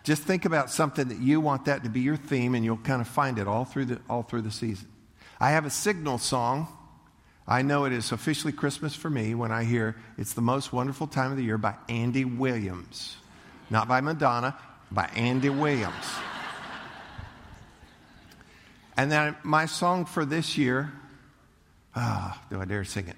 Just 0.05 0.23
think 0.23 0.45
about 0.45 0.71
something 0.71 1.09
that 1.09 1.19
you 1.19 1.41
want 1.41 1.67
that 1.67 1.85
to 1.85 1.91
be 1.91 2.01
your 2.01 2.17
theme, 2.17 2.55
and 2.55 2.65
you'll 2.65 2.79
kind 2.79 3.01
of 3.01 3.07
find 3.07 3.39
it 3.39 3.47
all 3.47 3.65
through 3.65 3.85
the, 3.85 4.01
all 4.11 4.23
through 4.23 4.43
the 4.43 4.51
season. 4.51 4.89
I 5.39 5.51
have 5.51 5.65
a 5.65 5.71
signal 5.71 6.19
song. 6.19 6.67
I 7.47 7.63
know 7.63 7.85
it 7.85 7.93
is 7.93 8.11
officially 8.11 8.53
Christmas 8.53 8.95
for 8.95 9.11
me 9.11 9.35
when 9.35 9.53
I 9.53 9.65
hear 9.65 9.97
It's 10.17 10.35
the 10.35 10.41
Most 10.41 10.73
Wonderful 10.73 11.07
Time 11.07 11.31
of 11.31 11.37
the 11.37 11.45
Year 11.45 11.59
by 11.59 11.75
Andy 11.89 12.25
Williams. 12.25 13.17
Not 13.71 13.89
by 13.89 14.01
Madonna, 14.01 14.57
by 14.91 15.07
Andy 15.15 15.51
Williams. 15.51 16.05
and 18.97 19.11
then 19.11 19.37
my 19.43 19.67
song 19.67 20.05
for 20.05 20.25
this 20.25 20.59
year, 20.59 20.93
ah, 21.95 22.41
do 22.51 22.61
I 22.61 22.65
dare 22.65 22.85
sing 22.85 23.09
it? 23.09 23.17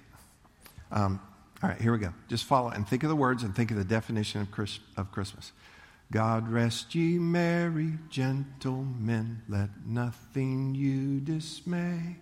Um, 0.90 1.20
all 1.64 1.70
right, 1.70 1.80
here 1.80 1.92
we 1.92 1.98
go. 1.98 2.12
Just 2.28 2.44
follow 2.44 2.68
and 2.68 2.86
think 2.86 3.04
of 3.04 3.08
the 3.08 3.16
words 3.16 3.42
and 3.42 3.56
think 3.56 3.70
of 3.70 3.78
the 3.78 3.84
definition 3.84 4.42
of, 4.42 4.50
Chris, 4.50 4.80
of 4.98 5.10
Christmas. 5.10 5.52
God 6.12 6.46
rest 6.50 6.94
ye 6.94 7.18
merry 7.18 7.92
gentlemen, 8.10 9.40
let 9.48 9.70
nothing 9.86 10.74
you 10.74 11.20
dismay. 11.20 12.16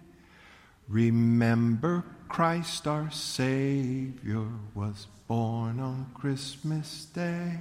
Remember 0.86 2.05
Christ 2.28 2.86
our 2.86 3.11
Savior 3.11 4.47
was 4.76 5.09
born 5.26 5.80
on 5.80 6.12
Christmas 6.14 7.07
Day 7.07 7.59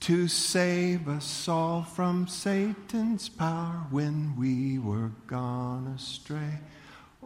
to 0.00 0.26
save 0.26 1.06
us 1.06 1.46
all 1.46 1.84
from 1.84 2.26
Satan's 2.26 3.28
power 3.28 3.86
when 3.90 4.34
we 4.36 4.80
were 4.80 5.12
gone 5.28 5.86
astray. 5.94 6.58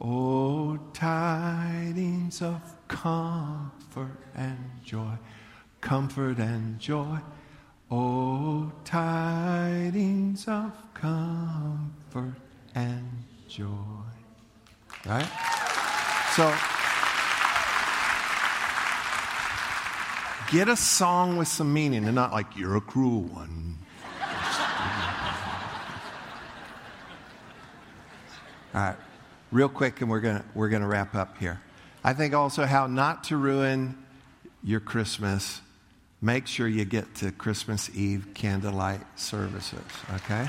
Oh, 0.00 0.78
tidings 0.92 2.42
of 2.42 2.60
comfort 2.88 4.18
and 4.34 4.58
joy, 4.84 5.12
comfort 5.80 6.38
and 6.38 6.78
joy. 6.80 7.18
Oh, 7.90 8.72
tidings 8.84 10.48
of 10.48 10.72
comfort 10.94 12.34
and 12.74 13.24
joy. 13.48 13.66
Right? 15.06 15.28
So, 16.34 16.52
get 20.50 20.68
a 20.68 20.76
song 20.76 21.36
with 21.36 21.46
some 21.46 21.72
meaning 21.72 22.04
and 22.06 22.14
not 22.14 22.32
like, 22.32 22.56
you're 22.56 22.76
a 22.76 22.80
cruel 22.80 23.22
one. 23.22 23.78
All 28.74 28.80
right, 28.80 28.96
real 29.52 29.68
quick, 29.68 30.00
and 30.00 30.10
we're 30.10 30.20
going 30.20 30.42
we're 30.54 30.68
going 30.68 30.82
to 30.82 30.88
wrap 30.88 31.14
up 31.14 31.38
here. 31.38 31.60
I 32.02 32.12
think 32.12 32.34
also 32.34 32.64
how 32.64 32.86
not 32.86 33.24
to 33.24 33.36
ruin 33.36 33.96
your 34.62 34.80
Christmas 34.80 35.60
make 36.24 36.46
sure 36.46 36.66
you 36.66 36.86
get 36.86 37.14
to 37.16 37.30
Christmas 37.30 37.90
Eve 37.94 38.28
candlelight 38.32 39.02
services, 39.14 39.78
okay? 40.14 40.48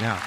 Now, 0.00 0.20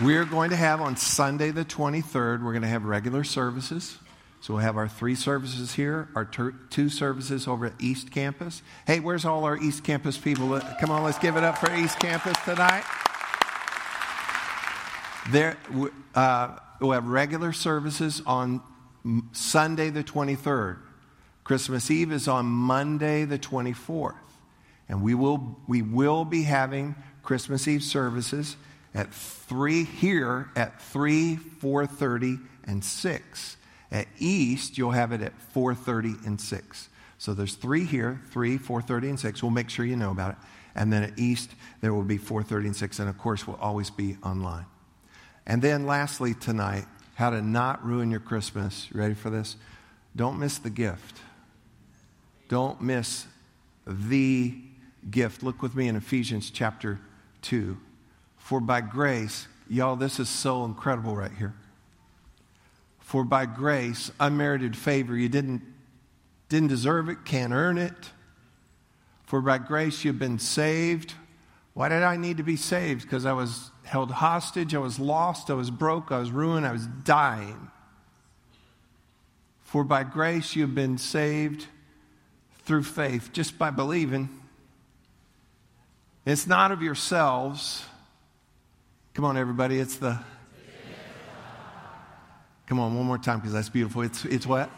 we're 0.00 0.24
going 0.24 0.50
to 0.50 0.56
have 0.56 0.80
on 0.80 0.96
Sunday 0.96 1.50
the 1.50 1.64
23rd, 1.64 2.44
we're 2.44 2.52
going 2.52 2.62
to 2.62 2.68
have 2.68 2.84
regular 2.84 3.24
services. 3.24 3.98
So 4.40 4.54
we'll 4.54 4.62
have 4.62 4.76
our 4.76 4.88
three 4.88 5.14
services 5.14 5.74
here, 5.74 6.08
our 6.16 6.24
ter- 6.24 6.54
two 6.70 6.88
services 6.88 7.46
over 7.46 7.66
at 7.66 7.74
East 7.78 8.10
Campus. 8.10 8.60
Hey, 8.88 8.98
where's 8.98 9.24
all 9.24 9.44
our 9.44 9.56
East 9.56 9.84
Campus 9.84 10.18
people? 10.18 10.60
Come 10.80 10.90
on, 10.90 11.04
let's 11.04 11.18
give 11.18 11.36
it 11.36 11.44
up 11.44 11.58
for 11.58 11.72
East 11.72 12.00
Campus 12.00 12.34
tonight. 12.44 12.82
There, 15.30 15.56
uh, 16.14 16.56
we'll 16.80 16.92
have 16.92 17.06
regular 17.06 17.52
services 17.52 18.22
on 18.26 18.60
Sunday 19.32 19.90
the 19.90 20.02
23rd. 20.02 20.78
Christmas 21.44 21.90
Eve 21.90 22.12
is 22.12 22.28
on 22.28 22.46
Monday, 22.46 23.24
the 23.24 23.38
24th. 23.38 24.14
And 24.88 25.02
we 25.02 25.14
will, 25.14 25.58
we 25.66 25.82
will 25.82 26.24
be 26.24 26.42
having 26.42 26.94
Christmas 27.22 27.66
Eve 27.68 27.82
services 27.82 28.56
at 28.94 29.12
3 29.12 29.84
here 29.84 30.50
at 30.56 30.80
3, 30.82 31.36
4.30, 31.60 32.40
and 32.64 32.84
6. 32.84 33.56
At 33.90 34.06
East, 34.18 34.78
you'll 34.78 34.90
have 34.90 35.12
it 35.12 35.20
at 35.20 35.32
4.30 35.54 36.26
and 36.26 36.40
6. 36.40 36.88
So 37.18 37.34
there's 37.34 37.54
three 37.54 37.84
here, 37.84 38.20
3, 38.30 38.58
4.30, 38.58 39.02
and 39.02 39.20
6. 39.20 39.42
We'll 39.42 39.50
make 39.50 39.70
sure 39.70 39.84
you 39.84 39.96
know 39.96 40.10
about 40.10 40.32
it. 40.32 40.36
And 40.74 40.92
then 40.92 41.04
at 41.04 41.18
East, 41.18 41.50
there 41.80 41.94
will 41.94 42.02
be 42.02 42.18
4.30 42.18 42.66
and 42.66 42.76
6. 42.76 42.98
And 42.98 43.08
of 43.08 43.18
course, 43.18 43.46
we'll 43.46 43.56
always 43.56 43.90
be 43.90 44.16
online. 44.24 44.64
And 45.46 45.60
then 45.60 45.86
lastly, 45.86 46.34
tonight, 46.34 46.86
how 47.14 47.30
to 47.30 47.42
not 47.42 47.84
ruin 47.84 48.10
your 48.10 48.20
Christmas. 48.20 48.88
You 48.92 49.00
ready 49.00 49.14
for 49.14 49.30
this? 49.30 49.56
Don't 50.14 50.38
miss 50.38 50.58
the 50.58 50.70
gift. 50.70 51.18
Don't 52.48 52.80
miss 52.80 53.26
the 53.86 54.60
gift. 55.10 55.42
Look 55.42 55.62
with 55.62 55.74
me 55.74 55.88
in 55.88 55.96
Ephesians 55.96 56.50
chapter 56.50 57.00
2. 57.42 57.76
For 58.36 58.60
by 58.60 58.80
grace, 58.80 59.48
y'all, 59.68 59.96
this 59.96 60.20
is 60.20 60.28
so 60.28 60.64
incredible 60.64 61.16
right 61.16 61.32
here. 61.32 61.54
For 63.00 63.24
by 63.24 63.46
grace, 63.46 64.10
unmerited 64.20 64.76
favor, 64.76 65.16
you 65.16 65.28
didn't, 65.28 65.62
didn't 66.48 66.68
deserve 66.68 67.08
it, 67.08 67.24
can't 67.24 67.52
earn 67.52 67.78
it. 67.78 68.10
For 69.24 69.40
by 69.40 69.58
grace, 69.58 70.04
you've 70.04 70.18
been 70.18 70.38
saved. 70.38 71.14
Why 71.74 71.88
did 71.88 72.02
I 72.02 72.16
need 72.16 72.36
to 72.36 72.42
be 72.42 72.56
saved? 72.56 73.02
Because 73.02 73.24
I 73.24 73.32
was 73.32 73.70
held 73.84 74.10
hostage, 74.10 74.74
I 74.74 74.78
was 74.78 74.98
lost, 74.98 75.50
I 75.50 75.54
was 75.54 75.70
broke, 75.70 76.12
I 76.12 76.18
was 76.18 76.30
ruined, 76.30 76.66
I 76.66 76.72
was 76.72 76.86
dying. 76.86 77.70
For 79.62 79.84
by 79.84 80.04
grace, 80.04 80.54
you've 80.54 80.74
been 80.74 80.98
saved 80.98 81.66
through 82.64 82.84
faith, 82.84 83.30
just 83.32 83.58
by 83.58 83.70
believing. 83.70 84.28
It's 86.24 86.46
not 86.46 86.70
of 86.70 86.82
yourselves. 86.82 87.84
Come 89.14 89.24
on, 89.24 89.36
everybody. 89.36 89.78
It's 89.78 89.96
the. 89.96 90.18
Come 92.66 92.78
on, 92.78 92.96
one 92.96 93.06
more 93.06 93.18
time 93.18 93.38
because 93.38 93.52
that's 93.52 93.68
beautiful. 93.68 94.02
It's, 94.02 94.24
it's 94.24 94.46
what? 94.46 94.70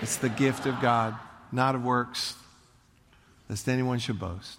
It's 0.00 0.16
the 0.16 0.30
gift 0.30 0.66
of 0.66 0.80
God, 0.80 1.14
not 1.52 1.74
of 1.74 1.84
works, 1.84 2.34
lest 3.48 3.68
anyone 3.68 3.98
should 3.98 4.18
boast. 4.18 4.58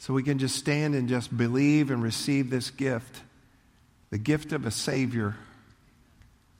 So 0.00 0.14
we 0.14 0.22
can 0.22 0.38
just 0.38 0.56
stand 0.56 0.94
and 0.94 1.10
just 1.10 1.36
believe 1.36 1.90
and 1.90 2.02
receive 2.02 2.48
this 2.48 2.70
gift 2.70 3.20
the 4.08 4.18
gift 4.18 4.50
of 4.50 4.66
a 4.66 4.70
Savior, 4.72 5.36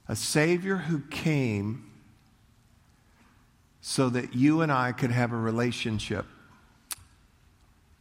a 0.07 0.15
Savior 0.15 0.77
who 0.77 1.01
came 1.11 1.91
so 3.81 4.11
that 4.11 4.35
you 4.35 4.61
and 4.61 4.71
I 4.71 4.93
could 4.93 5.11
have 5.11 5.33
a 5.33 5.37
relationship 5.37 6.27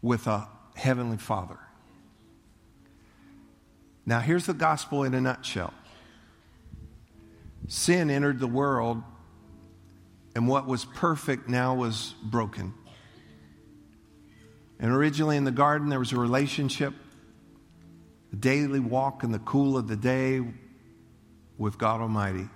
with 0.03 0.27
a 0.27 0.47
Heavenly 0.75 1.17
Father. 1.17 1.57
Now, 4.05 4.19
here's 4.19 4.45
the 4.45 4.53
gospel 4.53 5.03
in 5.03 5.13
a 5.13 5.21
nutshell 5.21 5.73
sin 7.69 8.11
entered 8.11 8.39
the 8.39 8.47
world, 8.47 9.01
and 10.35 10.49
what 10.49 10.67
was 10.67 10.83
perfect 10.83 11.47
now 11.47 11.75
was 11.75 12.13
broken. 12.21 12.73
And 14.79 14.91
originally 14.91 15.35
in 15.35 15.43
the 15.43 15.51
garden, 15.51 15.89
there 15.89 15.99
was 15.99 16.13
a 16.13 16.19
relationship, 16.19 16.93
a 18.31 18.35
daily 18.35 18.79
walk 18.79 19.23
in 19.23 19.31
the 19.31 19.39
cool 19.39 19.77
of 19.77 19.87
the 19.87 19.97
day 19.97 20.41
with 21.57 21.77
God 21.77 21.99
Almighty. 21.99 22.47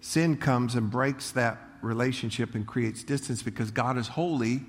Sin 0.00 0.36
comes 0.36 0.74
and 0.74 0.90
breaks 0.90 1.32
that 1.32 1.58
relationship 1.82 2.54
and 2.54 2.66
creates 2.66 3.04
distance 3.04 3.42
because 3.42 3.70
God 3.70 3.98
is 3.98 4.08
holy 4.08 4.62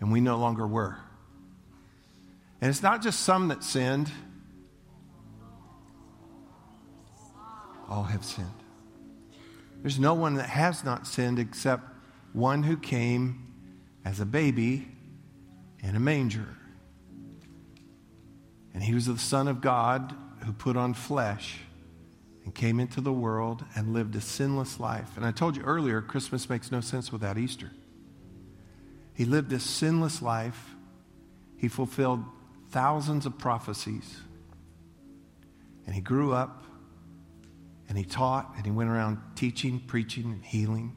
and 0.00 0.12
we 0.12 0.20
no 0.20 0.36
longer 0.36 0.66
were. 0.66 0.96
And 2.60 2.70
it's 2.70 2.82
not 2.82 3.02
just 3.02 3.20
some 3.20 3.48
that 3.48 3.64
sinned, 3.64 4.10
all 7.88 8.04
have 8.04 8.24
sinned. 8.24 8.48
There's 9.82 9.98
no 9.98 10.14
one 10.14 10.36
that 10.36 10.48
has 10.48 10.84
not 10.84 11.06
sinned 11.06 11.38
except 11.38 11.84
one 12.32 12.62
who 12.62 12.76
came 12.76 13.52
as 14.04 14.20
a 14.20 14.24
baby 14.24 14.88
in 15.84 15.96
a 15.96 16.00
manger. 16.00 16.48
And 18.72 18.82
he 18.82 18.94
was 18.94 19.06
the 19.06 19.18
Son 19.18 19.46
of 19.46 19.60
God 19.60 20.14
who 20.44 20.52
put 20.52 20.76
on 20.76 20.94
flesh 20.94 21.58
and 22.44 22.54
came 22.54 22.80
into 22.80 23.00
the 23.00 23.12
world 23.12 23.64
and 23.76 23.92
lived 23.92 24.16
a 24.16 24.20
sinless 24.20 24.80
life. 24.80 25.16
And 25.16 25.24
I 25.24 25.30
told 25.30 25.56
you 25.56 25.62
earlier, 25.62 26.00
Christmas 26.00 26.50
makes 26.50 26.72
no 26.72 26.80
sense 26.80 27.12
without 27.12 27.38
Easter. 27.38 27.70
He 29.14 29.24
lived 29.24 29.52
a 29.52 29.60
sinless 29.60 30.20
life. 30.20 30.74
He 31.56 31.68
fulfilled 31.68 32.24
thousands 32.70 33.26
of 33.26 33.38
prophecies. 33.38 34.20
And 35.86 35.94
he 35.94 36.00
grew 36.00 36.32
up 36.32 36.64
and 37.88 37.96
he 37.96 38.04
taught 38.04 38.54
and 38.56 38.64
he 38.64 38.72
went 38.72 38.90
around 38.90 39.18
teaching, 39.36 39.80
preaching, 39.80 40.24
and 40.24 40.44
healing. 40.44 40.96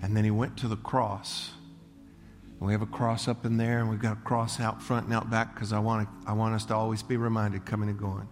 And 0.00 0.16
then 0.16 0.24
he 0.24 0.30
went 0.30 0.56
to 0.58 0.68
the 0.68 0.76
cross. 0.76 1.50
And 2.58 2.66
we 2.66 2.72
have 2.72 2.82
a 2.82 2.86
cross 2.86 3.28
up 3.28 3.44
in 3.44 3.56
there, 3.56 3.80
and 3.80 3.90
we've 3.90 4.00
got 4.00 4.14
a 4.14 4.20
cross 4.20 4.60
out 4.60 4.82
front 4.82 5.06
and 5.06 5.14
out 5.14 5.28
back 5.30 5.54
because 5.54 5.72
I 5.72 5.78
want, 5.78 6.08
I 6.26 6.32
want 6.32 6.54
us 6.54 6.64
to 6.66 6.74
always 6.74 7.02
be 7.02 7.16
reminded 7.16 7.66
coming 7.66 7.88
and 7.88 7.98
going 7.98 8.28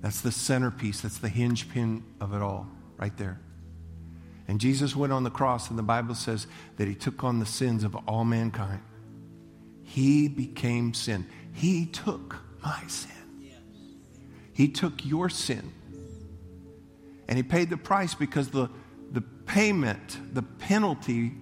That's 0.00 0.20
the 0.20 0.32
centerpiece, 0.32 1.02
that's 1.02 1.18
the 1.18 1.28
hinge 1.28 1.68
pin 1.68 2.02
of 2.20 2.34
it 2.34 2.40
all, 2.40 2.66
right 2.96 3.16
there. 3.16 3.40
And 4.48 4.60
Jesus 4.60 4.94
went 4.94 5.12
on 5.12 5.24
the 5.24 5.30
cross, 5.30 5.70
and 5.70 5.78
the 5.78 5.82
Bible 5.82 6.14
says 6.14 6.46
that 6.76 6.88
he 6.88 6.94
took 6.94 7.24
on 7.24 7.40
the 7.40 7.46
sins 7.46 7.84
of 7.84 7.94
all 8.06 8.24
mankind. 8.24 8.80
He 9.82 10.28
became 10.28 10.94
sin. 10.94 11.26
He 11.52 11.86
took 11.86 12.36
my 12.62 12.82
sin. 12.86 13.10
He 14.52 14.68
took 14.68 15.04
your 15.04 15.28
sin. 15.28 15.72
And 17.28 17.36
he 17.36 17.42
paid 17.42 17.70
the 17.70 17.76
price 17.76 18.14
because 18.14 18.48
the, 18.48 18.68
the 19.12 19.20
payment, 19.20 20.18
the 20.34 20.42
penalty 20.42 21.32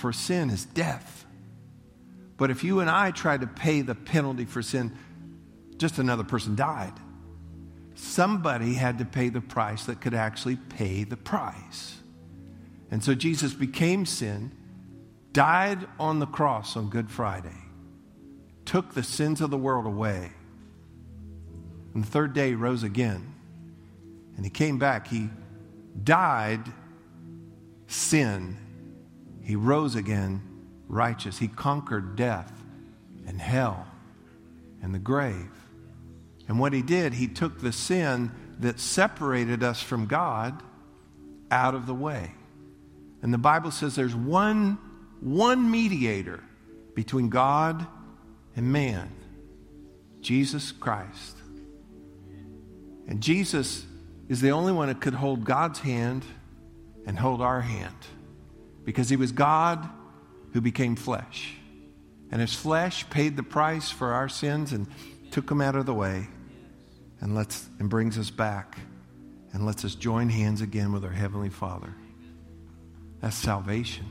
for 0.00 0.12
sin 0.12 0.50
is 0.50 0.64
death. 0.64 1.26
But 2.36 2.50
if 2.50 2.64
you 2.64 2.80
and 2.80 2.88
I 2.88 3.10
tried 3.10 3.42
to 3.42 3.46
pay 3.46 3.82
the 3.82 3.94
penalty 3.94 4.46
for 4.46 4.62
sin, 4.62 4.96
just 5.76 5.98
another 5.98 6.24
person 6.24 6.56
died. 6.56 6.94
Somebody 7.94 8.74
had 8.74 8.98
to 8.98 9.04
pay 9.04 9.28
the 9.28 9.42
price 9.42 9.84
that 9.84 10.00
could 10.00 10.14
actually 10.14 10.56
pay 10.56 11.04
the 11.04 11.18
price. 11.18 11.98
And 12.90 13.04
so 13.04 13.14
Jesus 13.14 13.52
became 13.52 14.06
sin, 14.06 14.52
died 15.32 15.86
on 15.98 16.18
the 16.18 16.26
cross 16.26 16.76
on 16.76 16.88
Good 16.88 17.10
Friday, 17.10 17.58
took 18.64 18.94
the 18.94 19.02
sins 19.02 19.42
of 19.42 19.50
the 19.50 19.58
world 19.58 19.84
away. 19.84 20.32
And 21.94 22.02
the 22.02 22.08
third 22.08 22.32
day, 22.32 22.48
he 22.48 22.54
rose 22.54 22.82
again. 22.82 23.34
And 24.36 24.46
he 24.46 24.50
came 24.50 24.78
back. 24.78 25.08
He 25.08 25.28
died 26.02 26.62
sin. 27.86 28.56
He 29.50 29.56
rose 29.56 29.96
again 29.96 30.42
righteous. 30.86 31.38
He 31.38 31.48
conquered 31.48 32.14
death 32.14 32.52
and 33.26 33.40
hell 33.40 33.84
and 34.80 34.94
the 34.94 35.00
grave. 35.00 35.50
And 36.46 36.60
what 36.60 36.72
he 36.72 36.82
did, 36.82 37.14
he 37.14 37.26
took 37.26 37.60
the 37.60 37.72
sin 37.72 38.30
that 38.60 38.78
separated 38.78 39.64
us 39.64 39.82
from 39.82 40.06
God 40.06 40.62
out 41.50 41.74
of 41.74 41.86
the 41.86 41.94
way. 41.94 42.32
And 43.22 43.34
the 43.34 43.38
Bible 43.38 43.72
says 43.72 43.96
there's 43.96 44.14
one, 44.14 44.78
one 45.18 45.68
mediator 45.68 46.44
between 46.94 47.28
God 47.28 47.84
and 48.54 48.72
man 48.72 49.10
Jesus 50.20 50.70
Christ. 50.70 51.36
And 53.08 53.20
Jesus 53.20 53.84
is 54.28 54.40
the 54.40 54.52
only 54.52 54.72
one 54.72 54.86
that 54.86 55.00
could 55.00 55.14
hold 55.14 55.42
God's 55.42 55.80
hand 55.80 56.24
and 57.04 57.18
hold 57.18 57.40
our 57.40 57.62
hand 57.62 57.96
because 58.84 59.08
he 59.08 59.16
was 59.16 59.32
God 59.32 59.88
who 60.52 60.60
became 60.60 60.96
flesh. 60.96 61.54
And 62.30 62.40
his 62.40 62.54
flesh 62.54 63.08
paid 63.10 63.36
the 63.36 63.42
price 63.42 63.90
for 63.90 64.12
our 64.12 64.28
sins 64.28 64.72
and 64.72 64.86
took 65.30 65.48
them 65.48 65.60
out 65.60 65.76
of 65.76 65.86
the 65.86 65.94
way 65.94 66.28
and, 67.20 67.34
lets, 67.34 67.68
and 67.78 67.88
brings 67.88 68.18
us 68.18 68.30
back 68.30 68.78
and 69.52 69.66
lets 69.66 69.84
us 69.84 69.94
join 69.94 70.28
hands 70.28 70.60
again 70.60 70.92
with 70.92 71.04
our 71.04 71.10
Heavenly 71.10 71.50
Father. 71.50 71.94
That's 73.20 73.36
salvation. 73.36 74.06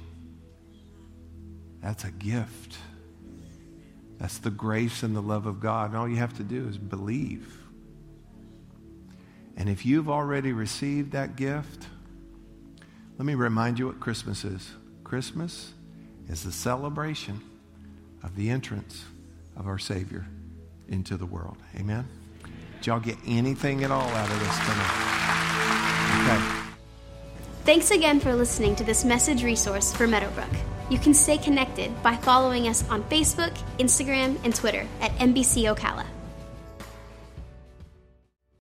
That's 1.82 2.04
a 2.04 2.12
gift. 2.12 2.78
That's 4.18 4.38
the 4.40 4.52
grace 4.52 5.02
and 5.02 5.16
the 5.16 5.22
love 5.22 5.46
of 5.46 5.62
God. 5.62 5.92
And 5.92 5.98
all 5.98 6.08
you 6.08 6.18
have 6.18 6.36
to 6.38 6.44
do 6.44 6.68
is 6.68 6.78
believe. 6.78 7.56
And 9.56 9.70
if 9.70 9.86
you've 9.86 10.10
already 10.10 10.52
received 10.52 11.14
that 11.14 11.36
gift, 11.36 11.88
let 13.20 13.26
me 13.26 13.36
remind 13.36 13.78
you 13.78 13.86
what 13.86 14.00
Christmas 14.00 14.46
is. 14.46 14.72
Christmas 15.04 15.74
is 16.30 16.44
the 16.44 16.54
celebration 16.54 17.42
of 18.24 18.34
the 18.38 18.50
entrance 18.50 19.04
of 19.58 19.68
our 19.68 19.78
Savior 19.78 20.26
into 20.88 21.18
the 21.18 21.26
world. 21.26 21.58
Amen? 21.78 22.08
Did 22.78 22.88
y'all 22.88 23.00
get 23.02 23.18
anything 23.28 23.84
at 23.84 23.92
all 23.92 24.08
out 24.08 24.30
of 24.32 24.40
this 24.40 24.58
tonight? 24.60 25.10
Okay. 26.24 26.66
Thanks 27.66 27.92
again 27.92 28.22
for 28.22 28.34
listening 28.34 28.74
to 28.78 28.86
this 28.86 29.04
message 29.04 29.44
resource 29.44 29.94
for 29.94 30.08
Meadowbrook. 30.08 30.50
You 30.90 30.98
can 30.98 31.14
stay 31.14 31.38
connected 31.38 32.02
by 32.02 32.16
following 32.16 32.70
us 32.70 32.90
on 32.90 33.04
Facebook, 33.04 33.56
Instagram, 33.80 34.40
and 34.46 34.56
Twitter 34.56 34.88
at 35.02 35.12
MBC 35.18 35.76
Ocala. 35.76 36.06